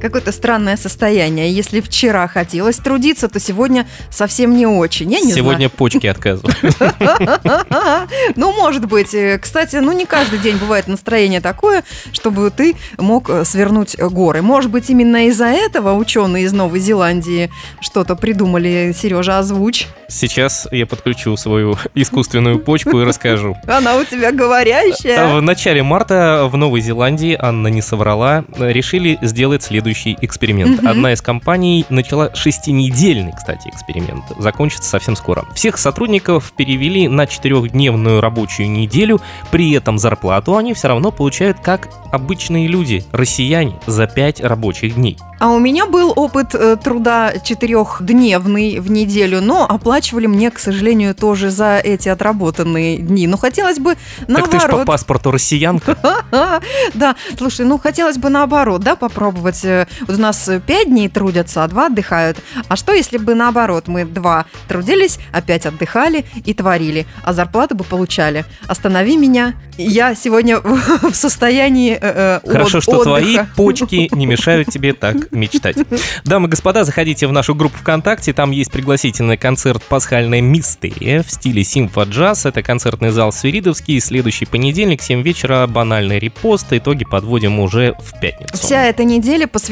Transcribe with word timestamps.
Какое-то 0.00 0.32
странное 0.32 0.76
состояние. 0.76 1.52
Если 1.52 1.80
вчера 1.80 2.26
хотелось 2.28 2.76
трудиться, 2.76 3.28
то 3.28 3.38
сегодня 3.38 3.86
совсем 4.10 4.56
не 4.56 4.66
очень. 4.66 5.12
Я 5.12 5.20
не 5.20 5.32
Сегодня 5.32 5.68
почки 5.68 6.06
отказывают. 6.06 6.56
знаю. 6.60 8.08
Ну, 8.36 8.52
может 8.52 8.86
быть. 8.86 9.14
Э, 9.14 9.38
Кстати, 9.38 9.76
ну 9.76 9.92
не 9.92 10.06
каждый 10.06 10.38
день 10.38 10.56
бывает 10.56 10.86
настроение 10.88 11.40
такое, 11.40 11.84
чтобы 12.12 12.50
ты 12.50 12.76
мог 12.98 13.28
э, 13.28 13.44
свернуть 13.44 13.96
горы. 13.98 14.42
Может 14.42 14.70
быть, 14.70 14.90
именно 14.90 15.26
из-за 15.26 15.46
этого 15.46 15.94
ученые 15.94 16.44
из 16.44 16.52
Новой 16.52 16.80
Зеландии 16.80 17.50
что-то 17.80 18.16
придумали. 18.16 18.94
Сережа, 18.96 19.38
озвучь. 19.38 19.86
Сейчас 20.08 20.66
я 20.72 20.86
подключу 20.86 21.36
свою 21.36 21.76
искусственную 21.94 22.58
почку 22.58 23.00
и 23.00 23.04
расскажу. 23.04 23.56
Она 23.66 23.96
у 23.96 24.04
тебя 24.04 24.32
говорящая. 24.32 25.36
В 25.36 25.42
начале 25.42 25.82
марта 25.82 26.48
в 26.50 26.56
Новой 26.56 26.80
Зеландии, 26.80 27.36
Анна 27.38 27.68
не 27.68 27.82
соврала, 27.82 28.44
решили 28.58 29.18
сделать 29.22 29.62
следующий 29.94 30.16
эксперимент. 30.20 30.78
Мгм. 30.80 30.88
Одна 30.88 31.12
из 31.12 31.20
компаний 31.20 31.84
начала 31.88 32.34
шестинедельный, 32.34 33.32
кстати, 33.36 33.68
эксперимент. 33.68 34.24
Закончится 34.38 34.88
совсем 34.88 35.16
скоро. 35.16 35.44
Всех 35.54 35.78
сотрудников 35.78 36.52
перевели 36.56 37.08
на 37.08 37.26
четырехдневную 37.26 38.20
рабочую 38.20 38.70
неделю, 38.70 39.20
при 39.50 39.72
этом 39.72 39.98
зарплату 39.98 40.56
они 40.56 40.74
все 40.74 40.88
равно 40.88 41.10
получают 41.10 41.58
как 41.60 41.88
обычные 42.12 42.68
люди, 42.68 43.04
россияне, 43.12 43.78
за 43.86 44.06
пять 44.06 44.40
рабочих 44.40 44.94
дней. 44.94 45.18
А 45.38 45.48
у 45.52 45.58
меня 45.58 45.86
был 45.86 46.12
опыт 46.14 46.54
э, 46.54 46.76
труда 46.76 47.32
четырехдневный 47.42 48.78
в 48.78 48.90
неделю, 48.90 49.40
но 49.40 49.64
оплачивали 49.66 50.26
мне, 50.26 50.50
к 50.50 50.58
сожалению, 50.58 51.14
тоже 51.14 51.48
за 51.50 51.78
эти 51.78 52.10
отработанные 52.10 52.98
дни. 52.98 53.26
Но 53.26 53.38
хотелось 53.38 53.78
бы 53.78 53.96
Так 54.28 54.50
ты 54.50 54.58
ж 54.58 54.62
по 54.62 54.68
наоборот. 54.68 54.86
паспорту 54.86 55.30
россиянка. 55.30 55.96
Да, 56.94 57.16
слушай, 57.38 57.64
ну 57.64 57.78
хотелось 57.78 58.18
бы 58.18 58.28
наоборот, 58.28 58.82
да, 58.82 58.96
попробовать. 58.96 59.64
Вот 60.06 60.16
у 60.16 60.20
нас 60.20 60.48
э, 60.48 60.60
пять 60.60 60.88
дней 60.88 61.08
трудятся, 61.08 61.64
а 61.64 61.68
два 61.68 61.86
отдыхают. 61.86 62.38
А 62.68 62.76
что, 62.76 62.92
если 62.92 63.18
бы 63.18 63.34
наоборот, 63.34 63.88
мы 63.88 64.04
два 64.04 64.46
трудились, 64.68 65.18
опять 65.32 65.66
отдыхали 65.66 66.24
и 66.44 66.54
творили, 66.54 67.06
а 67.22 67.32
зарплату 67.32 67.74
бы 67.74 67.84
получали? 67.84 68.44
Останови 68.66 69.16
меня, 69.16 69.54
я 69.78 70.14
сегодня 70.14 70.58
в 70.60 71.14
состоянии 71.14 71.98
э, 72.00 72.40
э, 72.44 72.50
Хорошо, 72.50 72.78
от- 72.78 72.84
что 72.84 73.02
твои 73.02 73.36
отдыха. 73.38 73.48
почки 73.56 74.08
не 74.14 74.26
мешают 74.26 74.68
тебе 74.68 74.92
так 74.92 75.30
мечтать. 75.32 75.76
Дамы 76.24 76.48
и 76.48 76.50
господа, 76.50 76.84
заходите 76.84 77.26
в 77.26 77.32
нашу 77.32 77.54
группу 77.54 77.76
ВКонтакте, 77.78 78.32
там 78.32 78.50
есть 78.50 78.70
пригласительный 78.70 79.36
концерт 79.36 79.82
«Пасхальная 79.84 80.40
мистерия» 80.40 81.22
в 81.22 81.30
стиле 81.30 81.64
симфа-джаз. 81.64 82.46
Это 82.46 82.62
концертный 82.62 83.10
зал 83.10 83.32
Свиридовский. 83.32 84.00
Следующий 84.00 84.44
понедельник, 84.46 85.02
7 85.02 85.22
вечера, 85.22 85.66
банальный 85.66 86.18
репост. 86.18 86.66
Итоги 86.72 87.04
подводим 87.04 87.58
уже 87.60 87.94
в 88.00 88.20
пятницу. 88.20 88.56
Вся 88.56 88.84
эта 88.86 89.04
неделя 89.04 89.46
посвящена 89.46 89.69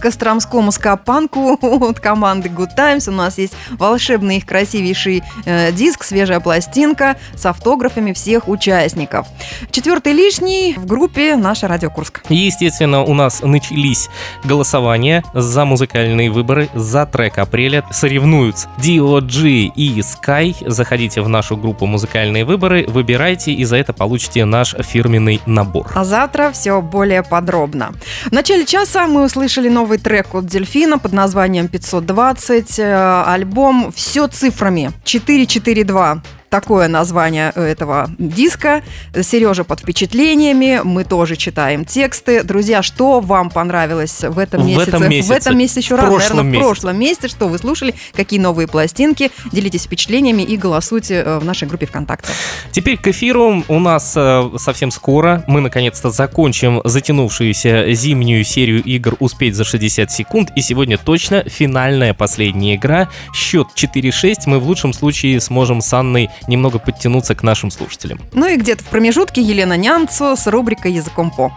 Костромскому 0.00 0.72
скапанку 0.72 1.58
от 1.62 2.00
команды 2.00 2.48
Good 2.48 2.76
Times. 2.76 3.08
У 3.08 3.12
нас 3.12 3.38
есть 3.38 3.54
волшебный 3.70 4.38
их 4.38 4.46
красивейший 4.46 5.22
э, 5.44 5.72
диск, 5.72 6.04
свежая 6.04 6.40
пластинка 6.40 7.16
с 7.34 7.46
автографами 7.46 8.12
всех 8.12 8.48
участников. 8.48 9.26
Четвертый 9.70 10.12
лишний 10.12 10.74
в 10.76 10.86
группе 10.86 11.36
«Наша 11.36 11.68
Радио 11.68 11.90
Курск». 11.90 12.22
Естественно, 12.28 13.02
у 13.02 13.14
нас 13.14 13.42
начались 13.42 14.08
голосования 14.44 15.22
за 15.34 15.64
музыкальные 15.64 16.30
выборы 16.30 16.68
за 16.74 17.06
трек 17.06 17.38
апреля. 17.38 17.84
Соревнуются 17.90 18.68
DOG 18.78 19.72
и 19.74 20.00
Sky. 20.00 20.54
Заходите 20.68 21.20
в 21.20 21.28
нашу 21.28 21.56
группу 21.56 21.86
«Музыкальные 21.86 22.44
выборы», 22.44 22.84
выбирайте, 22.88 23.52
и 23.52 23.64
за 23.64 23.76
это 23.76 23.92
получите 23.92 24.44
наш 24.44 24.74
фирменный 24.80 25.40
набор. 25.46 25.90
А 25.94 26.04
завтра 26.04 26.50
все 26.52 26.80
более 26.80 27.22
подробно. 27.22 27.92
В 28.26 28.32
начале 28.32 28.66
часа 28.66 29.06
мы 29.12 29.24
услышали 29.24 29.68
новый 29.68 29.98
трек 29.98 30.34
от 30.34 30.46
Дельфина 30.46 30.98
под 30.98 31.12
названием 31.12 31.68
520. 31.68 32.78
э, 32.78 33.22
Альбом 33.26 33.92
«Все 33.94 34.26
цифрами». 34.26 34.90
442. 35.04 36.22
Такое 36.52 36.86
название 36.86 37.50
этого 37.56 38.10
диска. 38.18 38.82
Сережа 39.18 39.64
под 39.64 39.80
впечатлениями. 39.80 40.82
Мы 40.84 41.04
тоже 41.04 41.36
читаем 41.36 41.86
тексты. 41.86 42.42
Друзья, 42.42 42.82
что 42.82 43.20
вам 43.20 43.48
понравилось 43.48 44.20
в 44.22 44.38
этом 44.38 44.60
В 44.60 44.66
месяце? 44.66 44.88
этом 44.90 45.08
месяце. 45.08 45.32
В 45.32 45.32
этом 45.34 45.56
месяце 45.56 45.78
еще 45.78 45.94
В 45.94 45.98
рано, 45.98 46.10
прошлом 46.10 46.36
наверное, 46.36 46.42
в 46.42 46.52
месяце. 46.52 46.66
прошлом 46.66 46.98
месяце. 47.00 47.28
Что 47.28 47.48
вы 47.48 47.56
слушали? 47.56 47.94
Какие 48.12 48.38
новые 48.38 48.68
пластинки? 48.68 49.30
Делитесь 49.50 49.84
впечатлениями 49.84 50.42
и 50.42 50.58
голосуйте 50.58 51.22
э, 51.24 51.38
в 51.38 51.44
нашей 51.46 51.66
группе 51.66 51.86
ВКонтакте. 51.86 52.30
Теперь 52.70 52.98
к 52.98 53.08
эфиру 53.08 53.64
у 53.66 53.78
нас 53.80 54.12
э, 54.14 54.50
совсем 54.58 54.90
скоро. 54.90 55.44
Мы 55.46 55.62
наконец-то 55.62 56.10
закончим 56.10 56.82
затянувшуюся 56.84 57.94
зимнюю 57.94 58.44
серию 58.44 58.82
игр 58.82 59.16
«Успеть 59.20 59.54
за 59.54 59.64
60 59.64 60.12
секунд». 60.12 60.50
И 60.54 60.60
сегодня 60.60 60.98
точно 60.98 61.44
финальная 61.46 62.12
последняя 62.12 62.74
игра. 62.74 63.08
Счет 63.34 63.68
4-6. 63.74 64.34
Мы 64.44 64.58
в 64.58 64.66
лучшем 64.66 64.92
случае 64.92 65.40
сможем 65.40 65.80
с 65.80 65.90
Анной 65.94 66.28
немного 66.48 66.78
подтянуться 66.78 67.34
к 67.34 67.42
нашим 67.42 67.70
слушателям. 67.70 68.20
Ну 68.32 68.46
и 68.46 68.56
где-то 68.56 68.84
в 68.84 68.88
промежутке 68.88 69.40
Елена 69.42 69.76
Нямцу 69.76 70.36
с 70.36 70.46
рубрикой 70.46 70.92
«Языком 70.92 71.30
по». 71.30 71.56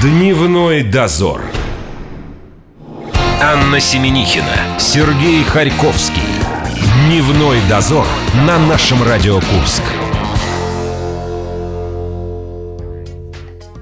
Дневной 0.00 0.82
дозор. 0.82 1.42
Анна 3.40 3.80
Семенихина, 3.80 4.78
Сергей 4.78 5.42
Харьковский. 5.44 6.22
Дневной 7.06 7.58
дозор 7.68 8.06
на 8.46 8.58
нашем 8.58 9.02
Радио 9.02 9.40
Курск. 9.40 9.82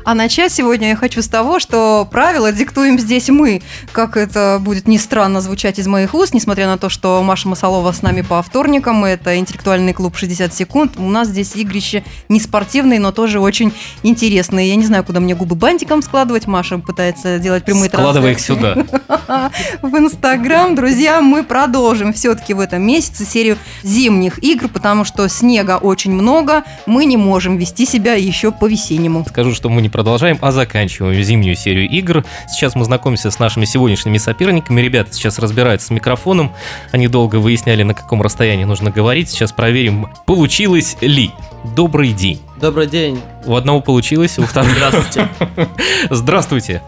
А 0.05 0.15
начать 0.15 0.53
сегодня 0.53 0.88
я 0.88 0.97
хочу 0.97 1.22
с 1.22 1.28
того, 1.28 1.61
что 1.61 2.09
правила 2.11 2.53
диктуем 2.53 2.99
здесь 2.99 3.28
мы. 3.28 3.62
Как 3.93 4.16
это 4.16 4.59
будет 4.61 4.88
не 4.88 4.99
странно 4.99 5.41
звучать 5.41 5.78
из 5.78 5.87
моих 5.87 6.15
уст, 6.15 6.33
несмотря 6.33 6.66
на 6.66 6.78
то, 6.78 6.88
что 6.88 7.22
Маша 7.22 7.49
Масалова 7.49 7.93
с 7.93 8.03
нами 8.03 8.22
по 8.22 8.43
вторникам, 8.43 9.05
это 9.05 9.37
интеллектуальный 9.37 9.93
клуб 9.93 10.16
60 10.16 10.55
секунд. 10.55 10.93
У 10.97 11.09
нас 11.11 11.28
здесь 11.28 11.55
игрища 11.55 12.03
не 12.28 12.41
спортивные, 12.41 12.99
но 12.99 13.12
тоже 13.12 13.41
очень 13.41 13.72
интересные. 14.03 14.69
Я 14.71 14.77
не 14.77 14.87
знаю, 14.87 15.05
куда 15.05 15.21
мне 15.21 15.34
губы 15.34 15.55
бантиком 15.55 16.03
складывать. 16.03 16.47
Маша 16.47 16.78
пытается 16.78 17.38
делать 17.38 17.65
прямые 17.65 17.91
Складывай 17.91 18.32
их 18.32 18.44
трансляции. 18.44 18.87
сюда. 18.87 19.50
в 19.82 19.97
Инстаграм. 19.97 20.75
Друзья, 20.75 21.21
мы 21.21 21.44
продолжим 21.44 22.12
все-таки 22.12 22.55
в 22.55 22.61
этом 22.61 22.82
месяце 22.82 23.25
серию 23.25 23.59
зимних 23.82 24.43
игр, 24.43 24.69
потому 24.69 25.05
что 25.05 25.28
снега 25.28 25.77
очень 25.77 26.12
много. 26.12 26.65
Мы 26.87 27.05
не 27.05 27.17
можем 27.17 27.59
вести 27.59 27.84
себя 27.84 28.15
еще 28.15 28.50
по-весеннему. 28.50 29.27
Скажу, 29.28 29.55
что 29.55 29.69
мы 29.69 29.82
не 29.82 29.90
продолжаем, 29.91 30.39
а 30.41 30.53
заканчиваем 30.53 31.23
зимнюю 31.23 31.56
серию 31.56 31.89
игр. 31.89 32.25
Сейчас 32.49 32.75
мы 32.75 32.84
знакомимся 32.84 33.31
с 33.31 33.39
нашими 33.39 33.65
сегодняшними 33.65 34.19
соперниками. 34.19 34.81
Ребята 34.81 35.12
сейчас 35.12 35.39
разбираются 35.39 35.89
с 35.89 35.91
микрофоном. 35.91 36.53
Они 36.93 37.09
долго 37.09 37.37
выясняли, 37.37 37.83
на 37.83 37.95
каком 37.95 38.23
расстоянии 38.23 38.65
нужно 38.65 38.91
говорить. 38.91 39.31
Сейчас 39.31 39.53
проверим, 39.53 40.09
получилось 40.27 40.97
ли. 41.00 41.31
Добрый 41.77 42.12
день. 42.12 42.41
Добрый 42.60 42.87
день. 42.87 43.22
У 43.47 43.54
одного 43.54 43.81
получилось, 43.81 44.38
у 44.38 44.43
второго... 44.43 44.71
Здравствуйте. 44.75 45.28
Здравствуйте. 46.10 46.82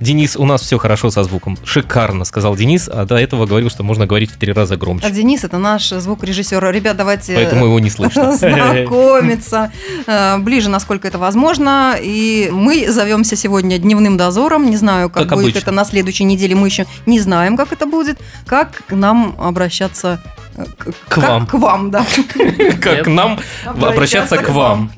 Денис, 0.00 0.36
у 0.36 0.46
нас 0.46 0.62
все 0.62 0.78
хорошо 0.78 1.10
со 1.10 1.22
звуком. 1.22 1.58
Шикарно, 1.64 2.24
сказал 2.24 2.56
Денис, 2.56 2.88
а 2.90 3.04
до 3.04 3.16
этого 3.16 3.44
говорил, 3.44 3.68
что 3.68 3.82
можно 3.82 4.06
говорить 4.06 4.30
в 4.30 4.38
три 4.38 4.54
раза 4.54 4.74
А 4.74 4.76
громче. 4.78 5.10
Денис 5.10 5.44
это 5.44 5.58
наш 5.58 5.90
звукорежиссер. 5.90 6.70
Ребят, 6.72 6.96
давайте 6.96 7.34
Поэтому 7.34 7.66
его 7.66 7.78
не 7.78 7.90
слышно. 7.90 8.32
знакомиться 8.36 9.70
э, 10.06 10.38
ближе, 10.38 10.70
насколько 10.70 11.06
это 11.06 11.18
возможно. 11.18 11.96
И 12.00 12.48
мы 12.50 12.90
зовемся 12.90 13.36
сегодня 13.36 13.76
дневным 13.76 14.16
дозором. 14.16 14.70
Не 14.70 14.76
знаю, 14.76 15.10
как, 15.10 15.28
Как 15.28 15.36
будет 15.36 15.50
обычно. 15.50 15.58
это 15.58 15.72
на 15.72 15.84
следующей 15.84 16.24
неделе. 16.24 16.54
Мы 16.54 16.68
еще 16.68 16.86
не 17.04 17.20
знаем, 17.20 17.58
как 17.58 17.72
это 17.72 17.84
будет. 17.84 18.18
Как 18.46 18.82
к 18.86 18.92
нам 18.92 19.36
обращаться? 19.38 20.22
К, 21.08 21.18
вам. 21.18 21.46
К 21.46 21.54
вам, 21.54 21.90
да. 21.90 22.04
Как 22.80 23.06
нам 23.06 23.38
обращаться 23.64 24.38
к 24.38 24.48
вам. 24.50 24.90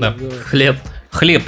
Хлеб. 0.47 0.77
Хлеб. 1.11 1.45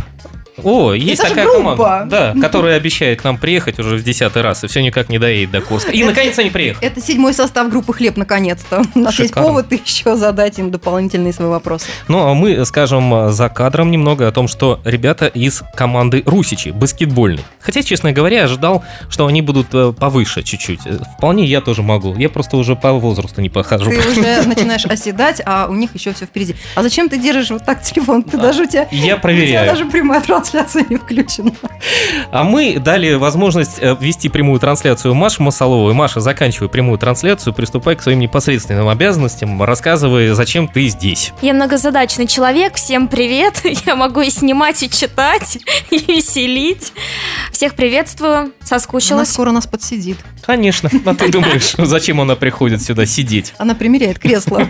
О, 0.62 0.93
есть 0.93 1.20
Это 1.20 1.31
такая 1.31 1.46
группа. 1.46 1.76
команда, 1.76 2.32
да, 2.34 2.40
которая 2.40 2.76
обещает 2.76 3.25
нам 3.25 3.38
приехать 3.38 3.78
уже 3.78 3.96
в 3.96 4.04
десятый 4.04 4.43
раз, 4.43 4.62
и 4.64 4.66
все 4.66 4.82
никак 4.82 5.08
не 5.08 5.19
доедет 5.19 5.50
до 5.50 5.60
Курска. 5.62 5.90
И 5.93 6.04
наконец 6.04 6.38
они 6.38 6.50
приехали. 6.50 6.87
Это 6.87 7.00
седьмой 7.00 7.32
состав 7.32 7.70
группы 7.70 7.93
«Хлеб» 7.94 8.16
наконец-то. 8.16 8.82
У 8.94 8.99
нас 8.99 9.19
есть 9.19 9.32
повод 9.34 9.72
еще 9.72 10.16
задать 10.16 10.58
им 10.58 10.70
дополнительные 10.70 11.32
свои 11.32 11.49
вопросы. 11.49 11.87
Ну, 12.08 12.26
а 12.26 12.34
мы 12.34 12.64
скажем 12.66 13.32
за 13.32 13.49
кадром 13.49 13.90
немного 13.90 14.28
о 14.28 14.32
том, 14.32 14.46
что 14.49 14.81
ребята 14.84 15.26
из 15.26 15.62
команды 15.75 16.22
Русичи, 16.26 16.69
баскетбольной. 16.70 17.44
Хотя, 17.60 17.82
честно 17.82 18.12
говоря, 18.12 18.44
ожидал, 18.44 18.84
что 19.08 19.26
они 19.26 19.40
будут 19.40 19.69
э, 19.72 19.93
повыше 19.98 20.43
чуть-чуть. 20.43 20.81
Э, 20.84 20.98
Вполне 21.16 21.44
я 21.46 21.60
тоже 21.60 21.82
могу. 21.82 22.14
Я 22.16 22.28
просто 22.28 22.56
уже 22.56 22.76
по 22.76 22.93
возрасту 22.93 23.40
не 23.40 23.48
похожу. 23.48 23.90
Ты 23.90 23.98
уже 23.98 24.43
начинаешь 24.46 24.84
оседать, 24.84 25.40
а 25.46 25.66
у 25.70 25.75
них 25.75 25.94
еще 25.94 26.12
все 26.12 26.26
впереди. 26.26 26.56
А 26.75 26.82
зачем 26.82 27.08
ты 27.08 27.19
держишь 27.19 27.50
вот 27.50 27.64
так 27.64 27.82
телефон? 27.82 28.22
Ты 28.22 28.37
даже 28.37 28.64
у 28.64 28.66
тебя... 28.66 28.87
Я 28.90 28.98
У 28.98 29.05
тебя 29.05 29.16
проверяю. 29.16 29.70
даже 29.70 29.84
прямая 29.87 30.20
трансляция 30.42 30.86
не 30.88 30.96
включена. 30.96 31.52
А 32.30 32.44
мы 32.44 32.78
дали 32.78 33.14
возможность 33.14 33.78
э, 33.80 33.96
вести 34.00 34.28
прямую 34.28 34.60
трансляцию 34.60 35.14
Маши 35.14 35.42
Масаловой. 35.42 35.94
Маша, 35.94 36.20
заканчивай 36.20 36.68
прямую 36.68 36.98
трансляцию, 36.98 37.54
приступай 37.54 37.96
к 37.96 38.02
своим 38.02 38.18
непосредственным 38.18 38.88
обязанностям, 38.88 39.62
рассказывай, 39.62 40.28
зачем 40.30 40.68
ты 40.68 40.88
здесь. 40.88 41.32
Я 41.42 41.54
многозадачный 41.54 42.26
человек, 42.26 42.74
всем 42.74 43.08
привет. 43.08 43.62
Я 43.86 43.96
могу 43.96 44.20
и 44.20 44.30
снимать, 44.30 44.82
и 44.82 44.90
читать, 44.90 45.58
и 45.90 45.98
веселить. 45.98 46.92
Всех 47.52 47.74
приветствую, 47.74 48.36
Она 48.36 48.50
соскучилась. 48.64 49.30
скоро 49.32 49.50
нас 49.50 49.66
подсидит. 49.66 50.18
Конечно. 50.42 50.90
А 51.04 51.14
ты 51.14 51.30
думаешь, 51.30 51.74
зачем 51.76 52.20
она 52.20 52.36
приходит 52.36 52.82
сюда 52.82 53.06
сидеть? 53.06 53.54
Она 53.58 53.74
примеряет 53.74 54.18
кресло. 54.18 54.58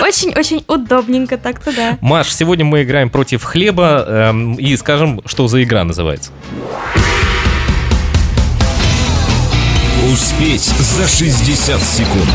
Очень-очень 0.00 0.64
удобненько 0.66 1.38
так-то, 1.38 1.72
да. 1.74 1.98
Маш, 2.00 2.32
сегодня 2.32 2.64
мы 2.64 2.82
играем 2.82 3.10
против 3.10 3.42
хлеба 3.44 4.04
эм, 4.06 4.54
и 4.54 4.76
скажем, 4.76 5.20
что 5.24 5.48
за 5.48 5.62
игра 5.62 5.84
называется. 5.84 6.30
Успеть 10.12 10.62
за 10.64 11.06
60 11.06 11.80
секунд. 11.82 12.28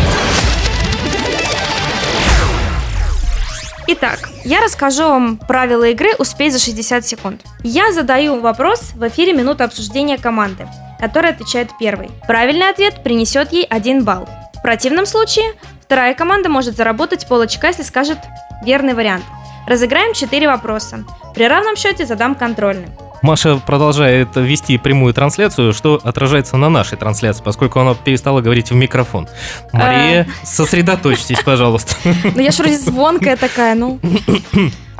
Итак, 3.88 4.30
я 4.46 4.62
расскажу 4.62 5.04
вам 5.04 5.38
правила 5.38 5.90
игры 5.90 6.12
«Успеть 6.18 6.54
за 6.54 6.60
60 6.60 7.06
секунд». 7.06 7.42
Я 7.64 7.92
задаю 7.92 8.40
вопрос 8.40 8.92
в 8.96 9.08
эфире 9.08 9.34
минуты 9.34 9.64
обсуждения 9.64 10.18
команды, 10.18 10.68
которая 11.02 11.34
отвечает 11.34 11.72
первой. 11.78 12.10
Правильный 12.28 12.70
ответ 12.70 13.04
принесет 13.04 13.52
ей 13.52 13.66
один 13.66 14.06
балл. 14.06 14.30
В 14.54 14.62
противном 14.62 15.06
случае 15.06 15.54
вторая 15.84 16.14
команда 16.14 16.48
может 16.48 16.78
заработать 16.78 17.28
пол 17.28 17.42
очка, 17.42 17.70
если 17.70 17.84
скажет 17.84 18.20
верный 18.64 18.94
вариант. 18.94 19.26
Разыграем 19.68 20.14
4 20.14 20.48
вопроса. 20.48 21.04
При 21.34 21.48
равном 21.48 21.76
счете 21.76 22.06
задам 22.06 22.36
контрольный. 22.36 22.88
Маша 23.22 23.58
продолжает 23.58 24.36
вести 24.36 24.78
прямую 24.78 25.14
трансляцию, 25.14 25.74
что 25.74 26.00
отражается 26.04 26.58
на 26.58 26.70
нашей 26.70 26.98
трансляции, 26.98 27.44
поскольку 27.44 27.80
она 27.80 27.94
перестала 27.94 28.42
говорить 28.42 28.72
в 28.72 28.76
микрофон. 28.76 29.28
Мария, 29.72 30.28
сосредоточьтесь, 30.44 31.42
пожалуйста. 31.44 31.96
Ну 32.36 32.42
я 32.42 32.52
ж 32.52 32.58
вроде 32.58 32.78
звонкая 32.80 33.38
такая, 33.38 33.76
ну. 33.76 34.00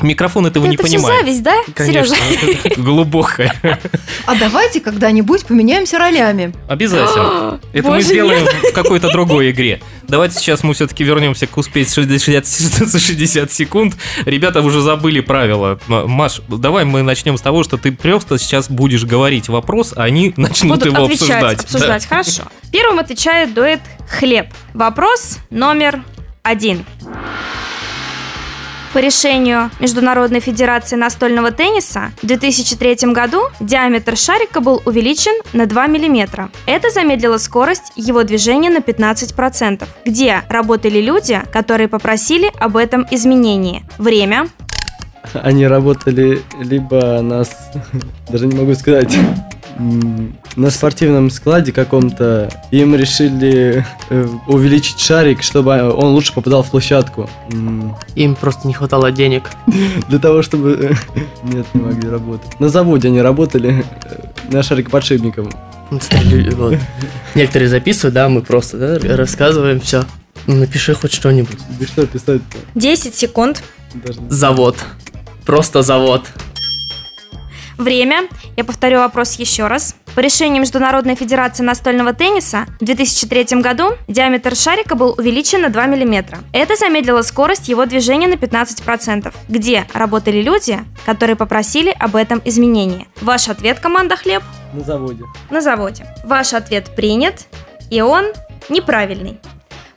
Микрофон 0.02 0.46
этого 0.48 0.66
не 0.66 0.76
это 0.76 0.86
все 0.86 0.98
понимает. 0.98 1.20
зависть, 1.22 1.44
да, 1.44 1.56
Конечно, 1.76 2.16
Сережа? 2.16 2.60
это 2.64 2.82
глубокая. 2.82 3.80
А 4.26 4.36
давайте 4.36 4.80
когда-нибудь 4.82 5.46
поменяемся 5.46 5.98
ролями. 6.00 6.54
Обязательно. 6.68 7.60
Это 7.74 7.90
мы 7.90 8.02
сделаем 8.02 8.46
в 8.46 8.74
какой-то 8.74 9.10
другой 9.12 9.52
игре. 9.52 9.82
Давайте 10.08 10.36
сейчас 10.40 10.64
мы 10.64 10.74
все-таки 10.74 11.04
вернемся 11.04 11.48
к 11.48 11.56
успеть 11.58 11.94
60, 11.94 12.46
60 12.46 13.52
секунд. 13.52 13.96
Ребята 14.26 14.62
уже 14.62 14.82
забыли 14.82 15.22
правила. 15.22 15.80
Маш, 15.88 16.42
давай 16.48 16.84
мы 16.86 17.02
начнем 17.02 17.38
с 17.38 17.42
того, 17.42 17.64
что 17.64 17.78
ты 17.78 17.92
просто 17.92 18.38
сейчас 18.38 18.70
будешь 18.70 19.06
говорить 19.06 19.48
вопрос, 19.50 19.94
а 19.96 20.04
они 20.04 20.34
начнут 20.38 20.80
Будут 20.80 20.94
его 20.94 21.06
отвечать, 21.06 21.22
обсуждать. 21.30 21.60
обсуждать. 21.64 22.06
Хорошо. 22.06 22.44
Первым 22.72 23.00
отвечает 23.00 23.54
дуэт 23.54 23.82
«Хлеб». 24.10 24.48
Вопрос 24.74 25.38
номер 25.50 26.04
один. 26.44 26.86
По 28.94 28.98
решению 28.98 29.72
Международной 29.80 30.42
Федерации 30.42 30.98
настольного 30.98 31.52
тенниса 31.52 32.12
в 32.22 32.26
2003 32.28 33.14
году 33.14 33.44
диаметр 33.62 34.18
шарика 34.18 34.60
был 34.60 34.82
увеличен 34.86 35.32
на 35.54 35.66
2 35.66 35.88
мм. 35.88 36.50
Это 36.66 36.90
замедлило 36.90 37.38
скорость 37.38 37.94
его 37.96 38.24
движения 38.24 38.70
на 38.70 38.80
15%. 38.80 39.88
Где 40.06 40.42
работали 40.50 41.00
люди, 41.00 41.42
которые 41.54 41.88
попросили 41.88 42.52
об 42.60 42.76
этом 42.76 43.08
изменении? 43.12 43.86
Время. 43.98 44.50
Они 45.34 45.66
работали 45.68 46.42
либо 46.60 47.22
на... 47.22 47.46
с- 47.46 47.72
Даже 48.30 48.46
не 48.48 48.58
могу 48.60 48.76
сказать. 48.76 49.16
На 49.78 50.70
спортивном 50.70 51.30
складе 51.30 51.72
каком-то 51.72 52.50
им 52.72 52.96
решили 52.96 53.86
э, 54.10 54.28
увеличить 54.48 55.00
шарик, 55.00 55.42
чтобы 55.44 55.92
он 55.92 56.14
лучше 56.14 56.34
попадал 56.34 56.62
в 56.64 56.70
площадку. 56.70 57.30
Им 58.16 58.36
просто 58.36 58.68
не 58.68 58.74
хватало 58.74 59.12
денег. 59.12 59.44
Для 60.10 60.20
того, 60.20 60.42
чтобы... 60.42 60.78
э, 60.92 60.94
Нет, 61.44 61.66
не 61.74 61.82
могли 61.82 62.10
работать. 62.10 62.60
На 62.60 62.70
заводе 62.70 63.08
они 63.08 63.22
работали 63.22 63.86
э, 64.04 64.22
на 64.52 64.62
шарикоподшипником. 64.62 65.50
Вот, 65.90 66.04
смотри, 66.04 66.50
вот. 66.52 66.78
Некоторые 67.36 67.70
записывают, 67.70 68.14
да, 68.14 68.30
мы 68.30 68.42
просто 68.42 68.78
да, 69.00 69.16
рассказываем 69.18 69.80
все. 69.80 70.04
Напиши 70.48 70.94
хоть 70.96 71.14
что-нибудь. 71.14 71.60
Да 71.80 71.86
что 71.86 72.06
писать-то? 72.08 72.58
10 72.76 73.16
секунд. 73.16 73.64
Даже... 73.94 74.20
Завод. 74.30 74.78
Просто 75.46 75.82
завод. 75.82 76.24
Время. 77.82 78.28
Я 78.56 78.64
повторю 78.64 79.00
вопрос 79.00 79.40
еще 79.40 79.66
раз. 79.66 79.96
По 80.14 80.20
решению 80.20 80.62
Международной 80.62 81.16
Федерации 81.16 81.64
настольного 81.64 82.14
тенниса 82.14 82.68
в 82.80 82.86
2003 82.86 83.60
году 83.60 83.94
диаметр 84.08 84.56
шарика 84.56 84.94
был 84.94 85.16
увеличен 85.18 85.64
на 85.64 85.70
2 85.70 85.88
мм. 85.88 86.38
Это 86.54 86.76
замедлило 86.76 87.24
скорость 87.24 87.70
его 87.70 87.88
движения 87.88 88.28
на 88.28 88.36
15%. 88.36 89.34
Где 89.50 89.88
работали 89.94 90.44
люди, 90.44 90.80
которые 91.08 91.36
попросили 91.36 91.90
об 91.98 92.16
этом 92.16 92.40
изменении? 92.46 93.08
Ваш 93.20 93.50
ответ, 93.50 93.80
команда 93.80 94.16
«Хлеб»? 94.16 94.44
На 94.74 94.84
заводе. 94.84 95.24
На 95.50 95.62
заводе. 95.62 96.06
Ваш 96.24 96.54
ответ 96.54 96.96
принят, 96.96 97.48
и 97.90 98.02
он 98.02 98.26
неправильный. 98.70 99.40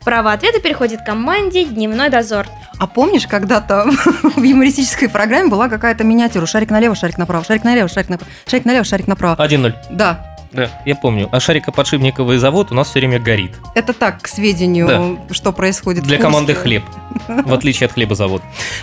Право 0.06 0.32
ответа 0.32 0.58
переходит 0.58 1.02
к 1.02 1.06
команде 1.06 1.64
«Дневной 1.64 2.08
дозор». 2.08 2.46
А 2.78 2.86
помнишь, 2.86 3.26
когда-то 3.26 3.86
в 4.36 4.42
юмористической 4.42 5.08
программе 5.08 5.48
была 5.48 5.68
какая-то 5.68 6.04
миниатюра? 6.04 6.46
Шарик 6.46 6.70
налево, 6.70 6.94
шарик 6.94 7.18
направо, 7.18 7.44
шарик 7.44 7.64
налево, 7.64 7.88
шарик 7.88 8.08
направо, 8.08 8.32
шарик 8.46 8.64
налево, 8.64 8.84
шарик 8.84 9.06
направо. 9.06 9.36
1-0. 9.46 9.74
Да, 9.90 10.33
Да, 10.54 10.70
я 10.84 10.94
помню. 10.94 11.28
А 11.32 11.40
шарикоподшипниковый 11.40 12.38
завод 12.38 12.70
у 12.70 12.74
нас 12.74 12.88
все 12.88 13.00
время 13.00 13.18
горит. 13.18 13.52
это 13.74 13.92
так, 13.92 14.22
к 14.22 14.28
сведению, 14.28 15.18
что 15.30 15.52
происходит 15.52 16.04
Для 16.04 16.18
команды 16.18 16.54
хлеб. 16.54 16.84
В 17.28 17.54
отличие 17.54 17.86
от 17.86 17.92
хлебозавод. 17.92 18.42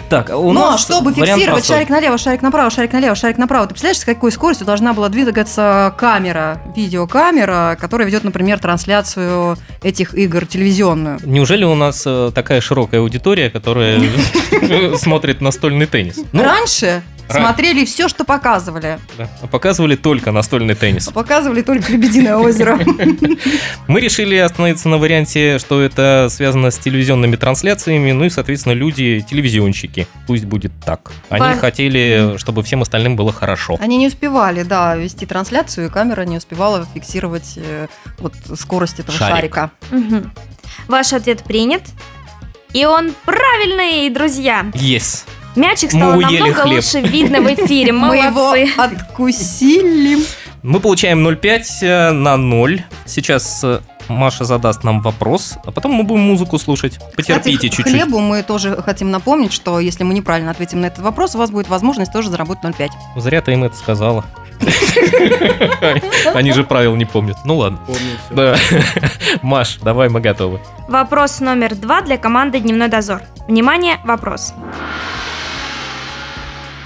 Так, 0.09 0.29
у 0.29 0.51
ну, 0.53 0.61
а 0.61 0.71
нас 0.71 0.81
чтобы 0.81 1.13
фиксировать 1.13 1.45
простой. 1.45 1.75
шарик 1.77 1.89
налево, 1.89 2.17
шарик 2.17 2.41
направо, 2.41 2.69
шарик 2.69 2.93
налево, 2.93 3.15
шарик 3.15 3.37
направо, 3.37 3.67
ты 3.67 3.73
представляешь, 3.73 3.99
с 3.99 4.05
какой 4.05 4.31
скоростью 4.31 4.65
должна 4.65 4.93
была 4.93 5.09
двигаться 5.09 5.93
камера, 5.97 6.61
видеокамера, 6.75 7.77
которая 7.79 8.07
ведет, 8.07 8.23
например, 8.23 8.59
трансляцию 8.59 9.57
этих 9.83 10.13
игр 10.13 10.45
телевизионную? 10.45 11.19
Неужели 11.23 11.63
у 11.63 11.75
нас 11.75 12.03
э, 12.05 12.31
такая 12.33 12.61
широкая 12.61 13.01
аудитория, 13.01 13.49
которая 13.49 14.01
смотрит 14.97 15.41
настольный 15.41 15.85
теннис? 15.85 16.19
Ну, 16.31 16.43
Раньше 16.43 17.03
Смотрели 17.31 17.85
все, 17.85 18.07
что 18.07 18.23
показывали. 18.25 18.99
да. 19.17 19.29
А 19.41 19.47
Показывали 19.47 19.95
только 19.95 20.31
настольный 20.31 20.75
теннис. 20.75 21.07
Показывали 21.09 21.61
только 21.61 21.91
«Лебединое 21.91 22.37
озеро». 22.37 22.79
Мы 23.87 23.99
решили 23.99 24.35
остановиться 24.35 24.89
на 24.89 24.97
варианте, 24.97 25.59
что 25.59 25.81
это 25.81 26.27
связано 26.29 26.71
с 26.71 26.77
телевизионными 26.77 27.35
трансляциями, 27.35 28.11
ну 28.11 28.25
и, 28.25 28.29
соответственно, 28.29 28.73
люди 28.73 29.25
телевизионщики. 29.29 30.07
Пусть 30.27 30.45
будет 30.45 30.71
так. 30.85 31.11
Они 31.29 31.57
хотели, 31.57 32.35
чтобы 32.37 32.63
всем 32.63 32.81
остальным 32.81 33.15
было 33.15 33.31
хорошо. 33.31 33.77
Они 33.81 33.97
не 33.97 34.07
успевали, 34.07 34.63
да, 34.63 34.95
вести 34.95 35.25
трансляцию, 35.25 35.87
и 35.87 35.89
камера 35.89 36.21
не 36.21 36.37
успевала 36.37 36.87
фиксировать 36.93 37.53
э, 37.57 37.87
вот 38.19 38.33
скорость 38.55 38.99
этого 38.99 39.17
Шарик. 39.17 39.55
шарика. 39.55 39.71
Ваш 40.87 41.13
ответ 41.13 41.43
принят. 41.43 41.83
И 42.73 42.85
он 42.85 43.13
правильный, 43.25 44.09
друзья. 44.09 44.65
Yes. 44.73 45.25
Мячик 45.55 45.93
Мы 45.93 45.99
стало 45.99 46.15
уели 46.15 46.39
намного 46.39 46.61
хлеб. 46.61 46.75
лучше 46.75 47.01
видно 47.01 47.41
в 47.41 47.53
эфире. 47.53 47.91
Мы 47.91 48.17
его 48.17 48.31
Молодцы. 48.51 48.69
откусили. 48.77 50.17
Мы 50.63 50.79
получаем 50.79 51.27
0,5 51.27 51.63
э, 51.81 52.11
на 52.11 52.37
0. 52.37 52.83
Сейчас 53.05 53.61
э, 53.63 53.79
Маша 54.07 54.43
задаст 54.45 54.83
нам 54.83 55.01
вопрос, 55.01 55.55
а 55.65 55.71
потом 55.71 55.93
мы 55.93 56.03
будем 56.03 56.21
музыку 56.21 56.57
слушать. 56.59 56.99
Потерпите 57.15 57.55
Кстати, 57.57 57.75
чуть-чуть. 57.75 57.85
хлебу 57.93 58.19
мы 58.19 58.43
тоже 58.43 58.81
хотим 58.81 59.11
напомнить, 59.11 59.51
что 59.53 59.79
если 59.79 60.03
мы 60.03 60.13
неправильно 60.13 60.51
ответим 60.51 60.81
на 60.81 60.85
этот 60.85 60.99
вопрос, 60.99 61.35
у 61.35 61.37
вас 61.39 61.49
будет 61.51 61.67
возможность 61.67 62.13
тоже 62.13 62.29
заработать 62.29 62.63
0,5. 62.63 62.89
Зря 63.17 63.41
ты 63.41 63.53
им 63.53 63.63
это 63.63 63.75
сказала. 63.75 64.23
Они 66.35 66.51
же 66.51 66.63
правил 66.63 66.95
не 66.95 67.05
помнят. 67.05 67.37
Ну 67.45 67.57
ладно. 67.57 67.79
Да. 68.29 68.55
Маш, 69.41 69.79
давай, 69.81 70.09
мы 70.09 70.21
готовы. 70.21 70.59
Вопрос 70.87 71.39
номер 71.39 71.75
два 71.75 72.01
для 72.01 72.17
команды 72.17 72.59
«Дневной 72.59 72.87
дозор». 72.87 73.23
Внимание, 73.47 73.97
вопрос. 74.03 74.53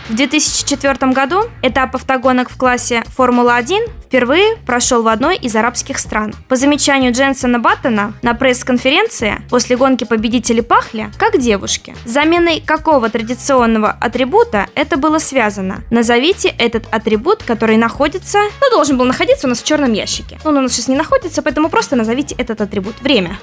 В 0.08 0.14
2004 0.14 1.12
году 1.14 1.46
этап 1.64 1.96
автогонок 1.96 2.52
в 2.52 2.58
классе 2.58 3.04
Формула-1 3.18 3.90
впервые 4.06 4.56
прошел 4.58 5.02
в 5.02 5.08
одной 5.08 5.36
из 5.36 5.56
арабских 5.56 5.98
стран. 5.98 6.36
По 6.48 6.56
замечанию 6.56 7.12
Дженсона 7.12 7.58
Баттона 7.58 8.14
на 8.22 8.36
пресс-конференции 8.36 9.42
после 9.50 9.76
гонки 9.76 10.04
победители 10.04 10.62
пахли 10.62 11.10
как 11.18 11.40
девушки. 11.40 11.96
С 12.06 12.12
заменой 12.12 12.62
какого 12.64 13.10
традиционного 13.10 13.90
атрибута 13.90 14.68
это 14.76 14.98
было 14.98 15.18
связано? 15.18 15.84
Назовите 15.90 16.50
этот 16.50 16.86
атрибут, 16.92 17.42
который 17.42 17.78
находится, 17.78 18.38
ну, 18.62 18.70
должен 18.70 19.00
был 19.00 19.06
находиться 19.06 19.48
у 19.48 19.50
нас 19.50 19.64
в 19.64 19.66
черном 19.66 19.94
ящике. 19.94 20.40
Он 20.46 20.56
у 20.56 20.62
нас 20.62 20.74
сейчас 20.74 20.88
не 20.88 20.96
находится, 20.96 21.42
поэтому 21.42 21.70
просто 21.70 21.96
назовите 21.96 22.36
этот 22.38 22.62
атрибут. 22.62 23.02
Время. 23.02 23.40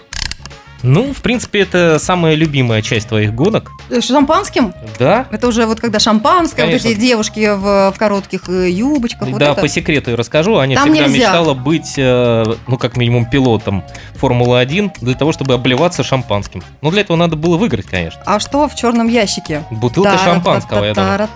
Ну, 0.82 1.12
в 1.12 1.22
принципе, 1.22 1.60
это 1.60 1.98
самая 1.98 2.34
любимая 2.34 2.82
часть 2.82 3.08
твоих 3.08 3.34
гонок. 3.34 3.70
Э, 3.90 4.00
Шампанским? 4.00 4.74
Да. 4.98 5.26
Это 5.30 5.46
уже 5.46 5.66
вот 5.66 5.80
когда 5.80 5.98
шампанское, 5.98 6.62
Конечно. 6.62 6.88
вот 6.88 6.96
эти 6.96 7.00
девушки 7.00 7.54
в, 7.54 7.92
в 7.92 7.98
коротких 7.98 8.48
э, 8.48 8.70
юбочках. 8.70 9.28
вот 9.28 9.38
да, 9.38 9.52
это. 9.52 9.60
по 9.60 9.68
секрету 9.68 10.10
я 10.10 10.16
расскажу. 10.16 10.58
Аня 10.58 10.76
Там 10.76 10.90
всегда 10.90 11.06
нельзя. 11.06 11.18
мечтала 11.18 11.54
быть, 11.54 11.94
э, 11.96 12.44
ну, 12.66 12.78
как 12.78 12.96
минимум, 12.96 13.26
пилотом 13.26 13.84
Формулы-1 14.14 14.92
для 15.00 15.14
того, 15.14 15.32
чтобы 15.32 15.54
обливаться 15.54 16.02
шампанским. 16.02 16.62
Но 16.80 16.90
для 16.90 17.02
этого 17.02 17.16
надо 17.16 17.36
было 17.36 17.56
выиграть, 17.56 17.86
конечно. 17.86 18.20
А 18.26 18.40
что 18.40 18.68
в 18.68 18.74
черном 18.74 19.08
ящике? 19.08 19.64
Бутылка 19.70 20.18
шампанского, 20.18 20.84
я 20.84 20.94
думаю. 20.94 21.28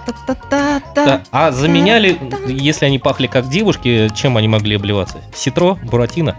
Да. 0.95 1.23
А 1.31 1.53
заменяли, 1.53 2.19
если 2.49 2.87
они 2.87 2.99
пахли 2.99 3.27
как 3.27 3.49
девушки, 3.49 4.11
чем 4.15 4.37
они 4.37 4.49
могли 4.49 4.77
обливаться? 4.77 5.19
Ситро, 5.35 5.75
буратино? 5.85 6.37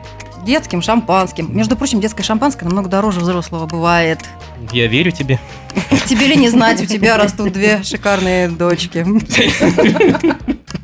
Детским 0.47 0.81
шампанским. 0.81 1.53
Между 1.53 1.75
прочим, 1.75 1.99
детское 1.99 2.23
шампанское 2.23 2.63
намного 2.63 2.87
дороже 2.87 3.19
взрослого 3.19 3.65
бывает. 3.65 4.21
Я 4.71 4.87
верю 4.87 5.11
тебе. 5.11 5.41
Тебе 6.05 6.27
ли 6.27 6.37
не 6.37 6.47
знать, 6.47 6.81
у 6.81 6.85
тебя 6.85 7.17
растут 7.17 7.51
две 7.51 7.83
шикарные 7.83 8.47
дочки. 8.47 9.05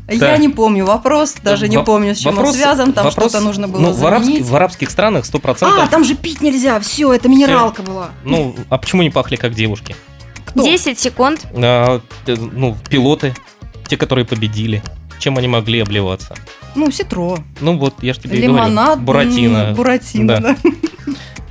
Я 0.10 0.36
не 0.36 0.50
помню 0.50 0.86
вопрос, 0.86 1.36
даже 1.42 1.70
не 1.70 1.82
помню, 1.82 2.14
с 2.14 2.18
чем 2.18 2.38
он 2.38 2.54
связан, 2.54 2.92
там 2.92 3.10
что-то 3.10 3.40
нужно 3.40 3.70
было 3.70 3.80
ну, 3.80 3.92
в, 3.94 4.06
арабских, 4.06 4.34
заменить. 4.34 4.50
в 4.50 4.56
арабских 4.56 4.90
странах 4.90 5.24
100%. 5.24 5.58
А, 5.62 5.88
там 5.88 6.04
же 6.04 6.16
пить 6.16 6.42
нельзя, 6.42 6.78
все, 6.82 7.14
это 7.14 7.30
минералка 7.30 7.84
была. 7.84 8.10
Ну, 8.26 8.54
а 8.70 8.78
почему 8.78 9.02
не 9.02 9.12
пахли 9.12 9.38
как 9.38 9.54
девушки? 9.54 9.96
Кто? 10.46 10.62
10 10.62 11.00
секунд. 11.00 11.48
А, 11.54 12.02
э, 12.28 12.36
ну, 12.36 12.76
пилоты, 12.90 13.34
те, 13.88 13.96
которые 13.96 14.26
победили. 14.26 14.84
Чем 15.20 15.38
они 15.38 15.48
могли 15.48 15.80
обливаться? 15.80 16.36
Ну, 16.76 16.92
ситро, 16.92 17.38
Ну 17.62 17.78
вот, 17.78 17.96
я 18.02 18.14
же 18.14 18.20
тебе 18.22 18.38
и 18.40 18.42
лимонад, 18.42 19.04
говорю. 19.04 19.26
Буратино. 19.28 19.74
буратино, 19.76 20.28
Да. 20.28 20.40
да. 20.40 20.56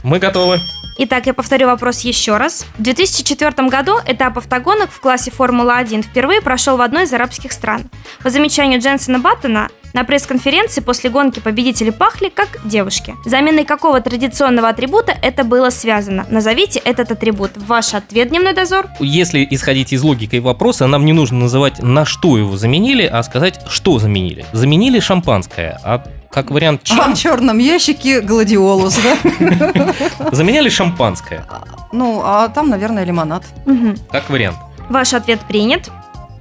Мы 0.03 0.19
готовы. 0.19 0.59
Итак, 0.99 1.27
я 1.27 1.33
повторю 1.35 1.69
вопрос 1.69 2.01
еще 2.01 2.37
раз. 2.37 2.67
В 2.77 2.83
2004 2.83 3.69
году 3.69 3.93
этап 4.07 4.37
автогонок 4.39 4.91
в 4.91 5.01
классе 5.01 5.31
Формула-1 5.31 6.03
впервые 6.03 6.41
прошел 6.43 6.77
в 6.77 6.81
одной 6.83 7.05
из 7.05 7.13
арабских 7.13 7.53
стран. 7.53 7.85
По 8.23 8.31
замечанию 8.31 8.81
Дженсона 8.81 9.19
Баттона, 9.19 9.69
на 9.93 10.05
пресс-конференции 10.05 10.81
после 10.81 11.11
гонки 11.11 11.41
победители 11.41 11.91
пахли 11.91 12.29
как 12.35 12.61
девушки. 12.65 13.15
Заменой 13.25 13.65
какого 13.65 14.01
традиционного 14.01 14.69
атрибута 14.69 15.13
это 15.23 15.45
было 15.45 15.71
связано? 15.71 16.27
Назовите 16.31 16.79
этот 16.81 17.13
атрибут. 17.13 17.53
Ваш 17.57 17.95
ответ, 17.95 18.31
Дневной 18.31 18.55
дозор? 18.55 18.87
Если 19.01 19.47
исходить 19.51 19.93
из 19.93 20.03
логики 20.03 20.37
вопроса, 20.37 20.87
нам 20.87 21.05
не 21.05 21.13
нужно 21.13 21.39
называть, 21.41 21.83
на 21.83 22.05
что 22.05 22.39
его 22.39 22.57
заменили, 22.57 23.05
а 23.05 23.23
сказать, 23.23 23.61
что 23.69 23.99
заменили. 23.99 24.45
Заменили 24.53 25.01
шампанское, 25.01 25.79
а 25.85 26.03
как 26.31 26.51
вариант 26.51 26.81
А 26.85 26.87
чем? 26.87 27.15
в 27.15 27.19
черном 27.19 27.59
ящике 27.59 28.21
гладиолус, 28.23 28.97
да? 28.99 29.93
Заменяли 30.33 30.71
шампанское, 30.71 31.45
Ну, 31.93 32.23
а 32.25 32.49
там, 32.49 32.71
наверное, 32.71 33.05
лимонад. 33.05 33.45
Как 34.11 34.31
вариант. 34.31 34.57
Ваш 34.89 35.13
ответ 35.15 35.41
принят. 35.41 35.91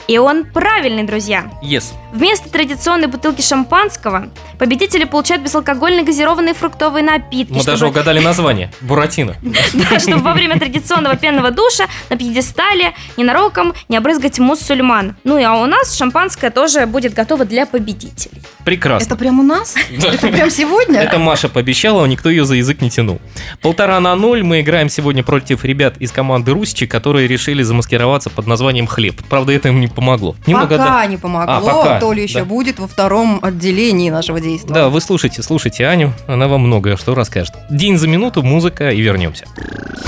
И 0.07 0.17
он 0.17 0.45
правильный, 0.45 1.03
друзья. 1.03 1.49
Yes. 1.63 1.93
Вместо 2.11 2.49
традиционной 2.49 3.07
бутылки 3.07 3.41
шампанского 3.41 4.29
победители 4.59 5.05
получают 5.05 5.43
безалкогольные 5.43 6.03
газированные 6.03 6.53
фруктовые 6.53 7.03
напитки. 7.03 7.53
Мы 7.53 7.63
даже 7.63 7.77
чтобы- 7.77 7.91
угадали 7.91 8.19
название. 8.19 8.71
Буратино. 8.81 9.35
Да, 9.41 9.99
чтобы 9.99 10.21
во 10.21 10.33
время 10.33 10.59
традиционного 10.59 11.15
пенного 11.15 11.51
душа 11.51 11.85
на 12.09 12.17
пьедестале 12.17 12.93
ненароком 13.17 13.73
не 13.87 13.97
обрызгать 13.97 14.39
муссульман. 14.39 15.15
Ну 15.23 15.37
и 15.37 15.43
а 15.43 15.55
у 15.55 15.65
нас 15.65 15.95
шампанское 15.95 16.49
тоже 16.49 16.85
будет 16.85 17.13
готово 17.13 17.45
для 17.45 17.65
победителей. 17.65 18.41
Прекрасно. 18.65 19.05
Это 19.05 19.15
прям 19.15 19.39
у 19.39 19.43
нас? 19.43 19.75
Это 19.91 20.27
прям 20.27 20.49
сегодня? 20.49 21.01
Это 21.01 21.17
Маша 21.17 21.47
пообещала, 21.49 22.05
никто 22.05 22.29
ее 22.29 22.45
за 22.45 22.55
язык 22.55 22.81
не 22.81 22.89
тянул. 22.89 23.19
Полтора 23.61 23.99
на 23.99 24.15
ноль 24.15 24.43
мы 24.43 24.61
играем 24.61 24.89
сегодня 24.89 25.23
против 25.23 25.63
ребят 25.63 25.97
из 25.99 26.11
команды 26.11 26.51
Русичи, 26.51 26.85
которые 26.85 27.27
решили 27.27 27.63
замаскироваться 27.63 28.29
под 28.29 28.47
названием 28.47 28.87
«Хлеб». 28.87 29.21
Правда, 29.29 29.53
это 29.53 29.69
им 29.69 29.79
не 29.79 29.87
помогло. 29.91 30.35
Немного, 30.45 30.77
пока 30.77 30.85
да. 31.01 31.05
не 31.05 31.17
помогло, 31.17 31.55
А, 31.55 31.61
пока, 31.61 31.99
то 31.99 32.13
ли 32.13 32.23
еще 32.23 32.39
да. 32.39 32.45
будет 32.45 32.79
во 32.79 32.87
втором 32.87 33.39
отделении 33.41 34.09
нашего 34.09 34.39
действия. 34.39 34.73
Да, 34.73 34.89
вы 34.89 35.01
слушайте, 35.01 35.43
слушайте 35.43 35.85
Аню, 35.87 36.13
она 36.27 36.47
вам 36.47 36.61
многое 36.61 36.97
что 36.97 37.15
расскажет. 37.15 37.53
День 37.69 37.97
за 37.97 38.07
минуту, 38.07 38.43
музыка 38.43 38.91
и 38.91 39.01
вернемся. 39.01 39.45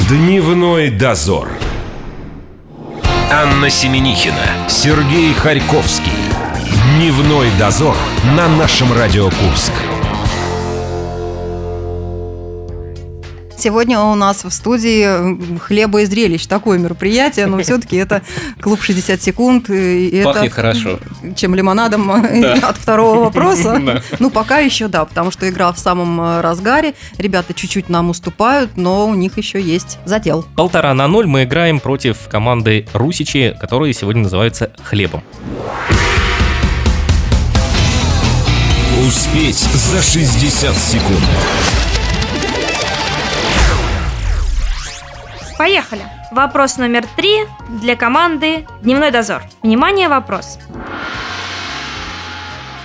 Дневной 0.09 0.89
дозор. 0.89 1.49
Анна 3.31 3.69
Семенихина, 3.69 4.69
Сергей 4.69 5.33
Харьковский. 5.33 6.11
Дневной 6.95 7.47
дозор 7.57 7.95
на 8.35 8.47
нашем 8.47 8.93
Радио 8.93 9.25
Курск. 9.25 9.71
Сегодня 13.63 13.97
у 14.01 14.13
нас 14.15 14.43
в 14.43 14.49
студии 14.51 15.57
хлеба 15.57 16.01
и 16.01 16.05
зрелищ. 16.05 16.47
Такое 16.47 16.77
мероприятие, 16.77 17.45
но 17.45 17.59
все-таки 17.59 17.95
это 17.95 18.21
клуб 18.59 18.81
60 18.81 19.21
секунд. 19.21 19.69
И 19.69 20.09
и 20.09 20.21
Пахнет 20.21 20.51
это, 20.51 20.53
хорошо. 20.53 20.99
чем 21.37 21.55
лимонадом 21.55 22.11
э, 22.11 22.55
от 22.59 22.75
второго 22.75 23.19
вопроса. 23.21 23.81
Да. 23.83 24.01
Ну, 24.19 24.29
пока 24.29 24.59
еще 24.59 24.87
да, 24.89 25.05
потому 25.05 25.31
что 25.31 25.47
игра 25.47 25.71
в 25.71 25.79
самом 25.79 26.19
э, 26.19 26.41
разгаре. 26.41 26.93
Ребята 27.17 27.53
чуть-чуть 27.53 27.87
нам 27.87 28.09
уступают, 28.09 28.75
но 28.75 29.07
у 29.07 29.13
них 29.13 29.37
еще 29.37 29.61
есть 29.61 29.97
задел. 30.03 30.45
Полтора 30.57 30.93
на 30.93 31.07
ноль 31.07 31.27
мы 31.27 31.43
играем 31.43 31.79
против 31.79 32.17
команды 32.29 32.85
Русичи, 32.91 33.55
которые 33.61 33.93
сегодня 33.93 34.23
называются 34.23 34.71
«Хлебом». 34.83 35.23
Успеть 39.07 39.59
за 39.59 40.01
60 40.01 40.75
секунд. 40.75 41.19
Поехали. 45.63 46.03
Вопрос 46.31 46.75
номер 46.75 47.05
три 47.15 47.45
для 47.81 47.95
команды 47.95 48.67
Дневной 48.81 49.11
дозор. 49.11 49.43
Внимание, 49.61 50.09
вопрос. 50.09 50.59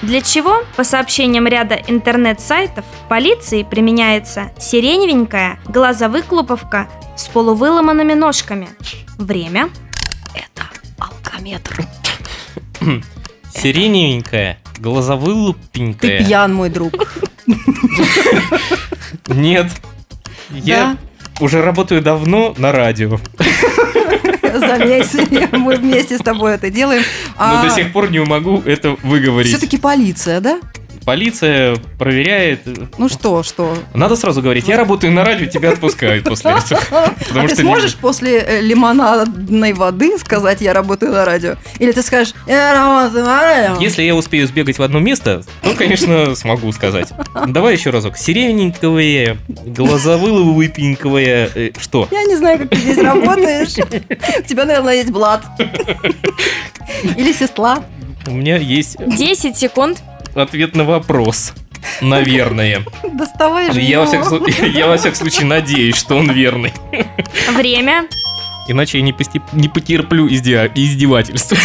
Для 0.00 0.20
чего, 0.20 0.62
по 0.76 0.84
сообщениям 0.84 1.48
ряда 1.48 1.74
интернет-сайтов, 1.88 2.84
полиции 3.08 3.64
применяется 3.64 4.52
сиреневенькая 4.60 5.58
глазовыклуповка 5.64 6.88
с 7.16 7.26
полувыломанными 7.26 8.14
ножками? 8.14 8.68
Время. 9.18 9.70
Это 10.32 10.68
алкометр. 11.00 11.84
Сиреневенькая, 13.56 14.60
Ты 14.76 14.82
глазовылупенькая. 14.82 16.18
пьян, 16.24 16.54
мой 16.54 16.68
друг. 16.68 16.92
Нет. 19.26 19.66
Я 20.50 20.96
уже 21.40 21.62
работаю 21.62 22.02
давно 22.02 22.54
на 22.58 22.72
радио, 22.72 23.18
Заметь, 24.58 25.52
мы 25.52 25.76
вместе 25.76 26.18
с 26.18 26.22
тобой 26.22 26.54
это 26.54 26.70
делаем. 26.70 27.02
но 27.38 27.62
до 27.62 27.70
сих 27.70 27.92
пор 27.92 28.10
не 28.10 28.18
могу 28.20 28.62
это 28.64 28.96
выговорить. 29.02 29.48
Все-таки 29.48 29.78
полиция, 29.78 30.40
да? 30.40 30.60
Полиция 31.08 31.76
проверяет. 31.98 32.60
Ну 32.98 33.08
что, 33.08 33.42
что? 33.42 33.74
Надо 33.94 34.14
сразу 34.14 34.42
говорить, 34.42 34.68
я 34.68 34.76
работаю 34.76 35.10
на 35.10 35.24
радио, 35.24 35.46
тебя 35.46 35.70
отпускают 35.70 36.24
после 36.24 36.50
этого. 36.50 37.14
А 37.34 37.48
ты 37.48 37.56
сможешь 37.56 37.96
после 37.96 38.40
э, 38.40 38.60
лимонадной 38.60 39.72
воды 39.72 40.18
сказать 40.18 40.60
«я 40.60 40.74
работаю 40.74 41.12
на 41.12 41.24
радио»? 41.24 41.54
Или 41.78 41.92
ты 41.92 42.02
скажешь 42.02 42.34
«я 42.46 42.74
работаю 42.74 43.24
на 43.24 43.40
радио»? 43.40 43.80
Если 43.80 44.02
я 44.02 44.14
успею 44.14 44.46
сбегать 44.46 44.78
в 44.78 44.82
одно 44.82 44.98
место, 44.98 45.44
то, 45.62 45.72
конечно, 45.72 46.34
смогу 46.34 46.70
сказать. 46.72 47.08
Давай 47.46 47.72
еще 47.72 47.88
разок. 47.88 48.18
Сирененькое, 48.18 49.38
глазовыловыпенькое, 49.48 51.50
э, 51.54 51.70
что? 51.80 52.06
Я 52.10 52.24
не 52.24 52.36
знаю, 52.36 52.58
как 52.58 52.68
ты 52.68 52.76
здесь 52.76 52.98
работаешь. 52.98 53.78
У 53.78 54.42
тебя, 54.42 54.66
наверное, 54.66 54.96
есть 54.96 55.10
блат. 55.10 55.42
Или 57.16 57.32
сестла. 57.32 57.82
У 58.26 58.32
меня 58.32 58.58
есть 58.58 58.98
10 58.98 59.56
секунд. 59.56 60.02
Ответ 60.34 60.74
на 60.76 60.84
вопрос. 60.84 61.52
Наверное. 62.00 62.82
Доставай 63.12 63.72
же 63.72 63.80
Я 63.80 63.88
я 64.66 64.86
во 64.86 64.96
всяком 64.96 65.14
случае 65.16 65.46
надеюсь, 65.46 65.96
что 65.96 66.16
он 66.16 66.30
верный. 66.32 66.72
Время. 67.56 68.06
Иначе 68.68 68.98
я 68.98 69.04
не, 69.04 69.12
пости- 69.12 69.40
не 69.52 69.68
потерплю 69.68 70.28
издеа- 70.28 70.70
издевательств. 70.74 71.56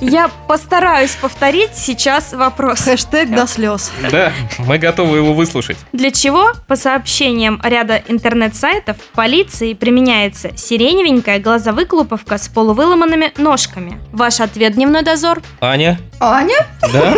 Я 0.00 0.30
постараюсь 0.48 1.10
повторить 1.12 1.74
сейчас 1.74 2.32
вопрос. 2.32 2.80
Хэштег 2.80 3.30
до 3.30 3.46
слез. 3.46 3.92
Да, 4.10 4.32
мы 4.58 4.78
готовы 4.78 5.18
его 5.18 5.34
выслушать. 5.34 5.76
Для 5.92 6.10
чего, 6.10 6.52
по 6.66 6.76
сообщениям 6.76 7.60
ряда 7.62 8.02
интернет-сайтов, 8.08 8.96
полиции 9.14 9.74
применяется 9.74 10.56
сиреневенькая 10.56 11.38
глазовыклуповка 11.38 12.38
с 12.38 12.48
полувыломанными 12.48 13.32
ножками? 13.36 14.00
Ваш 14.12 14.40
ответ, 14.40 14.74
дневной 14.74 15.02
дозор? 15.02 15.42
Аня, 15.60 16.00
Аня? 16.18 16.66
да? 16.92 17.14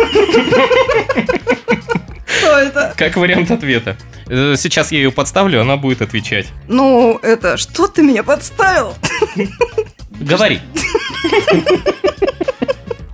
Что 2.27 2.57
это? 2.57 2.93
Как 2.97 3.15
вариант 3.15 3.49
ответа. 3.51 3.95
Э, 4.27 4.55
Сейчас 4.57 4.91
я 4.91 4.97
ее 4.97 5.11
подставлю, 5.11 5.61
она 5.61 5.77
будет 5.77 6.01
отвечать. 6.01 6.47
Ну, 6.67 7.17
это 7.21 7.57
что 7.57 7.87
ты 7.87 8.01
меня 8.01 8.23
подставил? 8.23 8.95
Говори. 10.19 10.59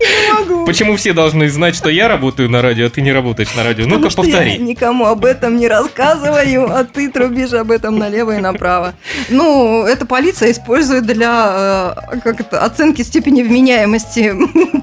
Не 0.09 0.33
могу. 0.33 0.65
Почему 0.65 0.95
все 0.97 1.13
должны 1.13 1.49
знать, 1.49 1.75
что 1.75 1.89
я 1.89 2.07
работаю 2.07 2.49
на 2.49 2.61
радио, 2.61 2.87
а 2.87 2.89
ты 2.89 3.01
не 3.01 3.11
работаешь 3.11 3.53
на 3.55 3.63
радио? 3.63 3.85
Ну-ка, 3.87 4.09
повтори. 4.15 4.51
Я 4.51 4.57
никому 4.57 5.05
об 5.05 5.25
этом 5.25 5.57
не 5.57 5.67
рассказываю, 5.67 6.69
а 6.75 6.83
ты 6.83 7.09
трубишь 7.09 7.53
об 7.53 7.71
этом 7.71 7.97
налево 7.97 8.37
и 8.37 8.41
направо. 8.41 8.93
Ну, 9.29 9.83
это 9.85 10.05
полиция 10.05 10.51
использует 10.51 11.05
для 11.05 11.95
э, 12.11 12.19
как 12.19 12.41
это, 12.41 12.63
оценки 12.63 13.01
степени 13.01 13.41
вменяемости 13.43 14.33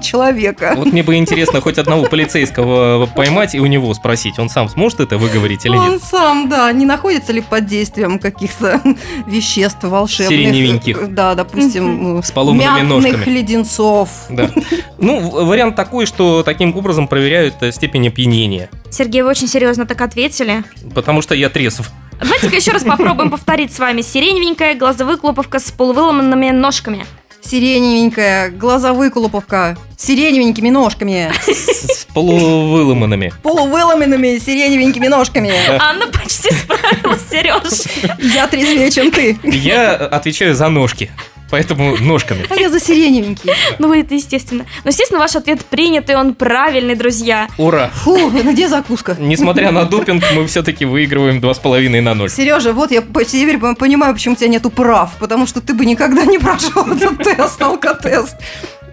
человека. 0.03 0.73
Вот 0.75 0.91
мне 0.91 1.03
бы 1.03 1.15
интересно 1.15 1.61
хоть 1.61 1.77
одного 1.77 2.05
полицейского 2.05 3.05
поймать 3.07 3.55
и 3.55 3.59
у 3.59 3.65
него 3.65 3.93
спросить, 3.93 4.39
он 4.39 4.49
сам 4.49 4.69
сможет 4.69 4.99
это 4.99 5.17
выговорить 5.17 5.65
или 5.65 5.75
Он 5.75 5.93
нет? 5.93 6.03
сам, 6.03 6.49
да, 6.49 6.71
не 6.71 6.85
находится 6.85 7.31
ли 7.33 7.41
под 7.41 7.65
действием 7.65 8.19
каких-то 8.19 8.81
веществ 9.25 9.83
волшебных. 9.83 10.29
Сиреневеньких. 10.37 11.13
Да, 11.13 11.35
допустим, 11.35 12.21
С 12.23 12.31
поломанными 12.31 12.81
ножками. 12.87 13.23
леденцов. 13.25 14.09
Да. 14.29 14.49
Ну, 14.97 15.16
в- 15.19 15.45
вариант 15.45 15.75
такой, 15.75 16.05
что 16.05 16.43
таким 16.43 16.75
образом 16.75 17.07
проверяют 17.07 17.55
э, 17.61 17.71
степень 17.71 18.07
опьянения. 18.07 18.69
Сергей, 18.89 19.21
вы 19.21 19.29
очень 19.29 19.47
серьезно 19.47 19.85
так 19.85 20.01
ответили. 20.01 20.63
Потому 20.95 21.21
что 21.21 21.35
я 21.35 21.49
трезв. 21.49 21.89
Давайте-ка 22.19 22.55
еще 22.55 22.71
раз 22.71 22.83
попробуем 22.83 23.29
повторить 23.29 23.73
с 23.73 23.79
вами. 23.79 24.01
Сиреневенькая 24.01 24.75
глазовыклоповка 24.75 25.59
с 25.59 25.71
полувыломанными 25.71 26.49
ножками. 26.51 27.05
Сиреневенькая, 27.43 28.49
глазовыколуповка, 28.49 29.77
с 29.97 30.05
сиреневенькими 30.05 30.69
ножками, 30.69 31.31
С 31.47 32.05
полувыломанными. 32.13 33.31
полувыломенными 33.41 34.37
сиреневенькими 34.39 35.07
ножками. 35.07 35.51
Анна 35.79 36.07
почти 36.07 36.51
справилась, 36.51 37.21
Сереж. 37.29 38.19
Я 38.19 38.47
трезвее, 38.47 38.91
чем 38.91 39.11
ты. 39.11 39.37
Я 39.43 39.93
отвечаю 39.95 40.55
за 40.55 40.67
ножки. 40.69 41.09
Поэтому 41.49 41.95
ножками. 41.97 42.45
А 42.49 42.55
я 42.55 42.69
за 42.69 42.79
сиреневенький. 42.79 43.51
Ну, 43.79 43.93
это 43.93 44.15
естественно. 44.15 44.65
Но, 44.83 44.89
естественно, 44.89 45.19
ваш 45.19 45.35
ответ 45.35 45.63
принят, 45.65 46.09
и 46.09 46.13
он 46.15 46.33
правильный, 46.33 46.95
друзья. 46.95 47.47
Ура! 47.57 47.89
Фу, 48.03 48.29
ну 48.31 48.51
где 48.53 48.67
закуска? 48.67 49.15
Несмотря 49.19 49.71
на 49.71 49.83
допинг, 49.89 50.23
мы 50.35 50.45
все-таки 50.47 50.85
выигрываем 50.85 51.39
2,5 51.39 52.01
на 52.01 52.13
0. 52.13 52.29
Сережа, 52.29 52.73
вот 52.73 52.91
я 52.91 53.01
по- 53.01 53.23
теперь 53.23 53.57
понимаю, 53.75 54.13
почему 54.13 54.33
у 54.33 54.37
тебя 54.37 54.49
нету 54.49 54.69
прав, 54.69 55.11
потому 55.19 55.47
что 55.47 55.61
ты 55.61 55.73
бы 55.73 55.85
никогда 55.85 56.25
не 56.25 56.37
прошел 56.39 56.85
этот 56.91 57.17
тест, 57.23 57.61
алкотест. 57.61 58.35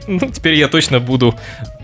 Ну, 0.07 0.19
теперь 0.19 0.55
я 0.55 0.69
точно 0.69 1.01
буду 1.01 1.35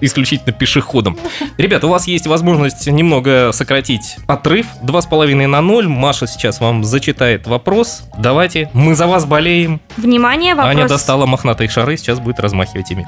исключительно 0.00 0.52
пешеходом. 0.52 1.18
Ребята, 1.58 1.86
у 1.86 1.90
вас 1.90 2.06
есть 2.06 2.26
возможность 2.26 2.86
немного 2.86 3.50
сократить 3.52 4.16
отрыв. 4.26 4.66
2,5 4.82 5.46
на 5.46 5.60
0. 5.60 5.88
Маша 5.88 6.26
сейчас 6.26 6.60
вам 6.60 6.84
зачитает 6.84 7.46
вопрос. 7.46 8.04
Давайте, 8.18 8.70
мы 8.72 8.94
за 8.94 9.06
вас 9.06 9.24
болеем. 9.24 9.80
Внимание, 9.96 10.54
вопрос. 10.54 10.76
Аня 10.76 10.88
достала 10.88 11.26
мохнатые 11.26 11.68
шары, 11.68 11.96
сейчас 11.96 12.20
будет 12.20 12.40
размахивать 12.40 12.90
ими. 12.90 13.06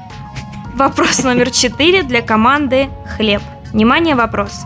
Вопрос 0.75 1.23
номер 1.23 1.51
4 1.51 2.03
для 2.03 2.21
команды 2.21 2.89
«Хлеб». 3.15 3.41
Внимание, 3.71 4.15
вопрос. 4.15 4.61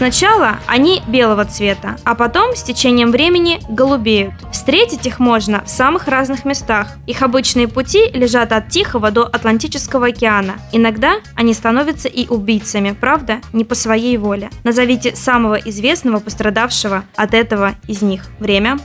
Сначала 0.00 0.60
они 0.66 1.02
белого 1.08 1.44
цвета, 1.44 1.98
а 2.04 2.14
потом 2.14 2.56
с 2.56 2.62
течением 2.62 3.10
времени 3.10 3.60
голубеют. 3.68 4.32
Встретить 4.50 5.04
их 5.04 5.18
можно 5.18 5.62
в 5.62 5.68
самых 5.68 6.08
разных 6.08 6.46
местах. 6.46 6.96
Их 7.06 7.20
обычные 7.20 7.68
пути 7.68 8.08
лежат 8.14 8.52
от 8.52 8.70
Тихого 8.70 9.10
до 9.10 9.24
Атлантического 9.24 10.06
океана. 10.06 10.54
Иногда 10.72 11.16
они 11.34 11.52
становятся 11.52 12.08
и 12.08 12.26
убийцами, 12.28 12.96
правда, 12.98 13.42
не 13.52 13.66
по 13.66 13.74
своей 13.74 14.16
воле. 14.16 14.48
Назовите 14.64 15.14
самого 15.14 15.56
известного 15.56 16.20
пострадавшего 16.20 17.04
от 17.14 17.34
этого 17.34 17.74
из 17.86 18.00
них. 18.00 18.22
Время. 18.38 18.78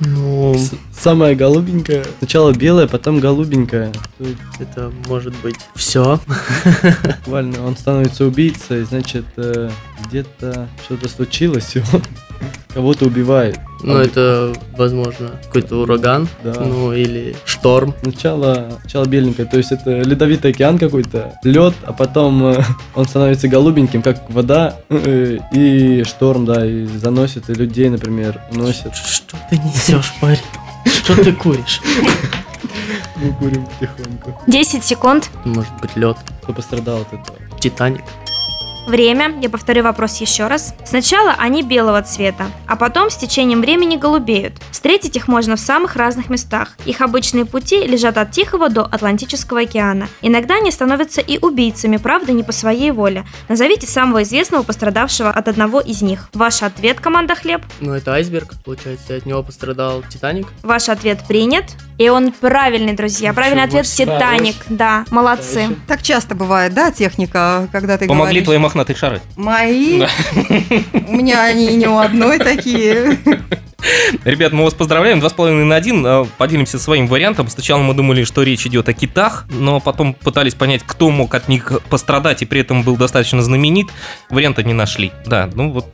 Ну, 0.00 0.56
Самая 0.92 1.34
голубенькая. 1.34 2.04
Сначала 2.18 2.52
белая, 2.52 2.88
потом 2.88 3.20
голубенькая. 3.20 3.92
Это 4.58 4.92
может 5.06 5.34
быть 5.42 5.58
все. 5.74 6.20
Буквально 7.24 7.64
он 7.64 7.76
становится 7.76 8.24
убийцей, 8.24 8.84
значит, 8.84 9.24
э, 9.36 9.70
где-то 10.06 10.68
что-то 10.84 11.08
случилось, 11.08 11.76
и 11.76 11.80
он 11.92 12.02
кого-то 12.68 13.06
убивает. 13.06 13.58
Ну, 13.84 13.98
это, 13.98 14.52
возможно, 14.76 15.30
какой-то 15.44 15.76
ураган, 15.82 16.26
Да. 16.42 16.54
ну, 16.60 16.92
или 16.92 17.36
шторм. 17.44 17.94
Сначала, 18.02 18.78
сначала 18.80 19.04
беленькая, 19.04 19.46
то 19.46 19.58
есть 19.58 19.72
это 19.72 20.00
ледовитый 20.00 20.52
океан 20.52 20.78
какой-то, 20.78 21.38
лед, 21.44 21.74
а 21.84 21.92
потом 21.92 22.44
э, 22.46 22.62
он 22.94 23.04
становится 23.06 23.46
голубеньким, 23.48 24.02
как 24.02 24.30
вода, 24.30 24.76
э, 24.88 25.38
и 25.52 26.02
шторм, 26.04 26.46
да, 26.46 26.64
и 26.66 26.86
заносит, 26.86 27.50
и 27.50 27.54
людей, 27.54 27.90
например, 27.90 28.40
уносит. 28.52 28.94
Что 28.94 29.36
ты 29.50 29.58
несешь, 29.58 30.14
парень? 30.20 30.38
Что 30.86 31.14
ты 31.22 31.32
куришь? 31.32 31.80
Мы 33.16 33.32
курим 33.34 33.66
потихоньку. 33.66 34.40
10 34.46 34.84
секунд. 34.84 35.30
Может 35.44 35.72
быть, 35.80 35.94
лед. 35.96 36.16
Кто 36.42 36.52
пострадал 36.52 37.02
от 37.02 37.08
этого? 37.08 37.38
Титаник. 37.60 38.02
Время. 38.86 39.34
Я 39.40 39.48
повторю 39.48 39.82
вопрос 39.82 40.20
еще 40.20 40.46
раз. 40.46 40.74
Сначала 40.84 41.34
они 41.38 41.62
белого 41.62 42.02
цвета, 42.02 42.46
а 42.66 42.76
потом 42.76 43.10
с 43.10 43.16
течением 43.16 43.62
времени 43.62 43.96
голубеют. 43.96 44.54
Встретить 44.70 45.16
их 45.16 45.26
можно 45.26 45.56
в 45.56 45.60
самых 45.60 45.96
разных 45.96 46.28
местах. 46.28 46.76
Их 46.84 47.00
обычные 47.00 47.46
пути 47.46 47.86
лежат 47.86 48.18
от 48.18 48.30
Тихого 48.30 48.68
до 48.68 48.82
Атлантического 48.82 49.62
океана. 49.62 50.08
Иногда 50.20 50.56
они 50.56 50.70
становятся 50.70 51.22
и 51.22 51.38
убийцами, 51.38 51.96
правда, 51.96 52.32
не 52.32 52.42
по 52.42 52.52
своей 52.52 52.90
воле. 52.90 53.24
Назовите 53.48 53.86
самого 53.86 54.22
известного 54.22 54.62
пострадавшего 54.62 55.30
от 55.30 55.48
одного 55.48 55.80
из 55.80 56.02
них. 56.02 56.28
Ваш 56.34 56.62
ответ, 56.62 57.00
команда 57.00 57.34
Хлеб. 57.34 57.62
Ну, 57.80 57.94
это 57.94 58.12
айсберг, 58.14 58.52
получается, 58.64 59.16
от 59.16 59.24
него 59.24 59.42
пострадал 59.42 60.02
Титаник. 60.02 60.46
Ваш 60.62 60.90
ответ 60.90 61.20
принят. 61.26 61.64
И 61.96 62.08
он 62.08 62.32
правильный, 62.32 62.94
друзья. 62.94 63.32
Правильный 63.32 63.66
Ничего 63.66 63.78
ответ. 63.80 63.94
Титаник. 63.94 64.56
Да, 64.68 65.04
молодцы. 65.10 65.68
Так 65.86 66.02
часто 66.02 66.34
бывает, 66.34 66.74
да, 66.74 66.90
техника, 66.90 67.68
когда 67.70 67.96
ты 67.96 68.06
Помогли 68.08 68.40
говоришь? 68.40 68.44
твои 68.44 68.58
мохнатые 68.74 68.96
шары. 68.96 69.20
Мои? 69.36 70.00
Да. 70.00 70.08
У 71.08 71.12
меня 71.12 71.44
они 71.44 71.76
не 71.76 71.86
у 71.86 71.98
одной 71.98 72.38
такие. 72.38 73.18
Ребят, 74.24 74.52
мы 74.52 74.64
вас 74.64 74.74
поздравляем. 74.74 75.20
2,5 75.20 75.64
на 75.64 75.76
1. 75.76 76.06
Э, 76.06 76.24
Поделимся 76.38 76.78
своим 76.78 77.06
вариантом. 77.06 77.48
Сначала 77.48 77.80
мы 77.80 77.94
думали, 77.94 78.24
что 78.24 78.42
речь 78.42 78.66
идет 78.66 78.88
о 78.88 78.94
китах, 78.94 79.44
но 79.50 79.78
потом 79.78 80.14
пытались 80.14 80.54
понять, 80.54 80.82
кто 80.84 81.10
мог 81.10 81.34
от 81.34 81.48
них 81.48 81.70
пострадать 81.90 82.42
и 82.42 82.46
при 82.46 82.62
этом 82.62 82.82
был 82.82 82.96
достаточно 82.96 83.42
знаменит. 83.42 83.86
Варианта 84.30 84.62
не 84.62 84.72
нашли. 84.72 85.12
Да, 85.26 85.50
ну 85.54 85.70
вот 85.70 85.86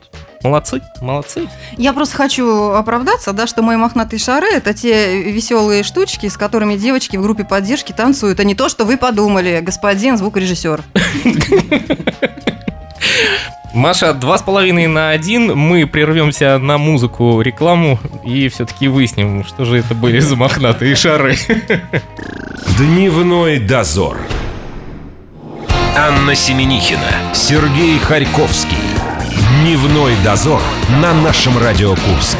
молодцы, 0.43 0.81
молодцы. 1.01 1.47
Я 1.77 1.93
просто 1.93 2.15
хочу 2.15 2.71
оправдаться, 2.71 3.33
да, 3.33 3.47
что 3.47 3.61
мои 3.61 3.77
мохнатые 3.77 4.19
шары– 4.19 4.47
это 4.53 4.73
те 4.73 5.21
веселые 5.31 5.83
штучки, 5.83 6.27
с 6.27 6.37
которыми 6.37 6.75
девочки 6.75 7.17
в 7.17 7.21
группе 7.21 7.43
поддержки 7.43 7.91
танцуют, 7.91 8.39
а 8.39 8.43
не 8.43 8.55
то, 8.55 8.69
что 8.69 8.85
вы 8.85 8.97
подумали, 8.97 9.59
господин 9.61 10.17
звукорежиссер. 10.17 10.81
Маша, 13.73 14.07
2,5 14.07 14.87
на 14.87 15.09
1. 15.11 15.55
Мы 15.55 15.87
прервемся 15.87 16.57
на 16.57 16.77
музыку, 16.77 17.41
рекламу 17.41 17.99
и 18.23 18.49
все-таки 18.49 18.87
выясним, 18.87 19.45
что 19.45 19.63
же 19.65 19.77
это 19.77 19.95
были 19.95 20.19
за 20.19 20.35
мохнатые 20.35 20.95
шары. 20.95 21.37
Дневной 22.77 23.59
дозор. 23.59 24.17
Анна 25.95 26.35
Семенихина, 26.35 27.33
Сергей 27.33 27.97
Харьковский. 27.99 28.77
Дневной 29.61 30.15
дозор 30.23 30.61
на 31.01 31.13
нашем 31.13 31.57
Радио 31.57 31.95
Курск. 31.95 32.37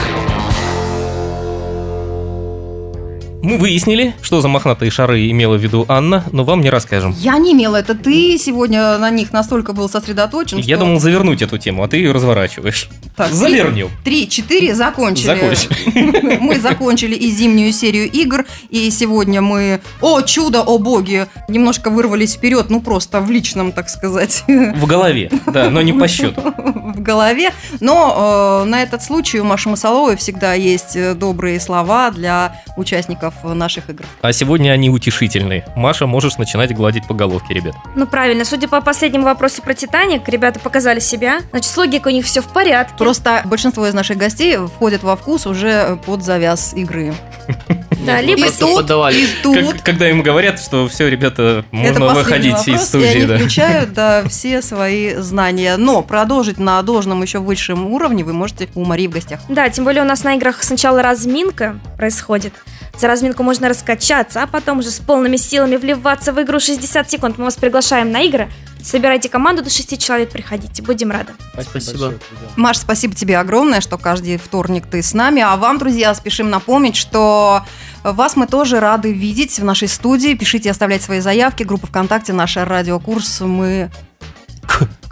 Мы 3.43 3.57
выяснили, 3.57 4.13
что 4.21 4.39
за 4.39 4.47
мохнатые 4.47 4.91
шары 4.91 5.29
имела 5.31 5.57
в 5.57 5.61
виду 5.61 5.85
Анна, 5.87 6.23
но 6.31 6.43
вам 6.43 6.61
не 6.61 6.69
расскажем. 6.69 7.15
Я 7.17 7.37
не 7.39 7.53
имела, 7.53 7.77
это 7.77 7.95
ты 7.95 8.37
сегодня 8.37 8.97
на 8.99 9.09
них 9.09 9.33
настолько 9.33 9.73
был 9.73 9.89
сосредоточен, 9.89 10.59
Я 10.59 10.75
что- 10.77 10.85
думал 10.85 10.99
завернуть 10.99 11.41
эту 11.41 11.57
тему, 11.57 11.83
а 11.83 11.87
ты 11.87 11.97
ее 11.97 12.11
разворачиваешь. 12.11 12.87
Так, 13.21 13.33
Завернем. 13.33 13.89
Три, 14.03 14.27
четыре 14.27 14.73
закончили. 14.73 15.27
Закончили. 15.27 16.37
Мы 16.41 16.59
закончили 16.59 17.15
и 17.15 17.29
зимнюю 17.29 17.71
серию 17.71 18.09
игр, 18.09 18.45
и 18.69 18.89
сегодня 18.89 19.41
мы, 19.41 19.81
о 20.01 20.21
чудо, 20.21 20.61
о 20.61 20.79
боги, 20.79 21.27
немножко 21.47 21.91
вырвались 21.91 22.33
вперед, 22.33 22.69
ну 22.69 22.81
просто 22.81 23.21
в 23.21 23.29
личном, 23.29 23.71
так 23.73 23.89
сказать, 23.89 24.43
В 24.47 24.85
голове, 24.87 25.29
да, 25.45 25.69
но 25.69 25.81
не 25.81 25.93
по 25.93 26.07
счету. 26.07 26.41
в 26.91 27.01
голове. 27.01 27.51
Но 27.79 28.63
э, 28.63 28.69
на 28.69 28.81
этот 28.81 29.01
случай 29.01 29.39
у 29.39 29.43
Маши 29.43 29.69
Масаловой 29.69 30.15
всегда 30.15 30.53
есть 30.53 30.95
э, 30.95 31.13
добрые 31.13 31.59
слова 31.59 32.11
для 32.11 32.61
участников 32.77 33.33
наших 33.43 33.89
игр. 33.89 34.05
А 34.21 34.33
сегодня 34.33 34.71
они 34.71 34.89
утешительные. 34.89 35.65
Маша, 35.75 36.07
можешь 36.07 36.37
начинать 36.37 36.73
гладить 36.75 37.07
по 37.07 37.13
головке, 37.13 37.53
ребят. 37.53 37.75
Ну 37.95 38.07
правильно, 38.07 38.45
судя 38.45 38.67
по 38.67 38.81
последнему 38.81 39.25
вопросу 39.25 39.61
про 39.61 39.73
Титаник, 39.73 40.27
ребята 40.27 40.59
показали 40.59 40.99
себя. 40.99 41.41
Значит, 41.51 41.71
с 41.71 41.77
логикой 41.77 42.13
у 42.13 42.15
них 42.15 42.25
все 42.25 42.41
в 42.41 42.47
порядке. 42.47 42.95
Просто 42.97 43.10
большинство 43.45 43.87
из 43.87 43.93
наших 43.93 44.17
гостей 44.17 44.57
входят 44.57 45.03
во 45.03 45.15
вкус 45.15 45.45
уже 45.45 45.99
под 46.05 46.23
завяз 46.23 46.73
игры. 46.75 47.13
Да, 48.05 48.17
Нет, 48.17 48.25
либо 48.25 48.39
И 48.39 48.43
просто 48.45 48.65
тут, 48.65 48.75
поддавали. 48.77 49.15
и 49.15 49.27
тут. 49.43 49.73
Как- 49.73 49.83
когда 49.83 50.09
им 50.09 50.23
говорят, 50.23 50.59
что 50.59 50.87
все, 50.87 51.07
ребята, 51.07 51.63
можно 51.71 52.07
выходить 52.07 52.53
вопрос, 52.53 52.67
из 52.67 52.81
студии, 52.87 53.05
и 53.05 53.15
они 53.17 53.25
да. 53.25 53.37
включают 53.37 53.93
да, 53.93 54.23
все 54.27 54.63
свои 54.63 55.15
знания. 55.17 55.77
Но 55.77 56.01
продолжить 56.01 56.57
на 56.57 56.81
должном 56.81 57.21
еще 57.21 57.37
высшем 57.37 57.85
уровне 57.85 58.23
вы 58.23 58.33
можете 58.33 58.69
у 58.73 58.85
Марии 58.85 59.05
в 59.05 59.11
гостях. 59.11 59.41
Да, 59.49 59.69
тем 59.69 59.83
более 59.83 60.01
у 60.01 60.05
нас 60.05 60.23
на 60.23 60.33
играх 60.33 60.63
сначала 60.63 61.03
разминка 61.03 61.79
происходит. 61.95 62.53
За 62.97 63.07
разминку 63.07 63.43
можно 63.43 63.69
раскачаться, 63.69 64.41
а 64.41 64.47
потом 64.47 64.79
уже 64.79 64.89
с 64.89 64.97
полными 64.99 65.37
силами 65.37 65.75
вливаться 65.75 66.33
в 66.33 66.41
игру 66.41 66.59
60 66.59 67.09
секунд. 67.09 67.37
Мы 67.37 67.45
вас 67.45 67.55
приглашаем 67.55 68.11
на 68.11 68.21
игры. 68.21 68.49
Собирайте 68.83 69.29
команду 69.29 69.63
до 69.63 69.69
6 69.69 70.01
человек, 70.01 70.31
приходите. 70.31 70.81
Будем 70.81 71.11
рады. 71.11 71.33
Спасибо. 71.61 71.97
друзья. 71.97 72.17
Маш, 72.55 72.77
спасибо 72.77 73.13
тебе 73.15 73.37
огромное, 73.37 73.81
что 73.81 73.97
каждый 73.97 74.37
вторник 74.37 74.85
ты 74.89 75.01
с 75.01 75.13
нами. 75.13 75.41
А 75.41 75.55
вам, 75.57 75.77
друзья, 75.77 76.13
спешим 76.13 76.49
напомнить, 76.49 76.95
что 76.95 77.63
вас 78.03 78.35
мы 78.35 78.47
тоже 78.47 78.79
рады 78.79 79.13
видеть 79.13 79.59
в 79.59 79.63
нашей 79.63 79.87
студии. 79.87 80.33
Пишите, 80.33 80.71
оставляйте 80.71 81.05
свои 81.05 81.19
заявки. 81.19 81.63
Группа 81.63 81.87
ВКонтакте, 81.87 82.33
наш 82.33 82.57
радиокурс. 82.57 83.41
Мы... 83.41 83.91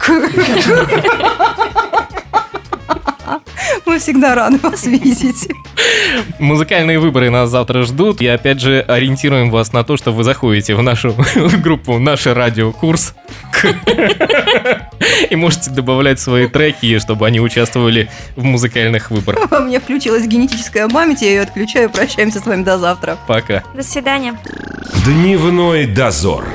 Мы 3.86 3.98
всегда 3.98 4.34
рады 4.34 4.58
вас 4.58 4.86
видеть. 4.86 5.48
Музыкальные 6.38 6.98
выборы 6.98 7.30
нас 7.30 7.50
завтра 7.50 7.82
ждут. 7.82 8.20
И 8.20 8.26
опять 8.26 8.60
же 8.60 8.80
ориентируем 8.80 9.50
вас 9.50 9.72
на 9.72 9.84
то, 9.84 9.96
что 9.96 10.12
вы 10.12 10.24
заходите 10.24 10.74
в 10.74 10.82
нашу 10.82 11.14
группу 11.62 11.98
«Наш 11.98 12.26
радиокурс». 12.26 13.14
И 15.30 15.36
можете 15.36 15.70
добавлять 15.70 16.20
свои 16.20 16.46
треки, 16.48 16.98
чтобы 16.98 17.26
они 17.26 17.40
участвовали 17.40 18.10
в 18.36 18.44
музыкальных 18.44 19.10
выборах. 19.10 19.50
Во 19.50 19.60
мне 19.60 19.80
включилась 19.80 20.26
генетическая 20.26 20.88
память, 20.88 21.22
я 21.22 21.28
ее 21.28 21.42
отключаю. 21.42 21.90
Прощаемся 21.90 22.40
с 22.40 22.46
вами 22.46 22.62
до 22.62 22.78
завтра. 22.78 23.18
Пока. 23.26 23.62
До 23.74 23.82
свидания. 23.82 24.38
Дневной 25.04 25.86
дозор. 25.86 26.46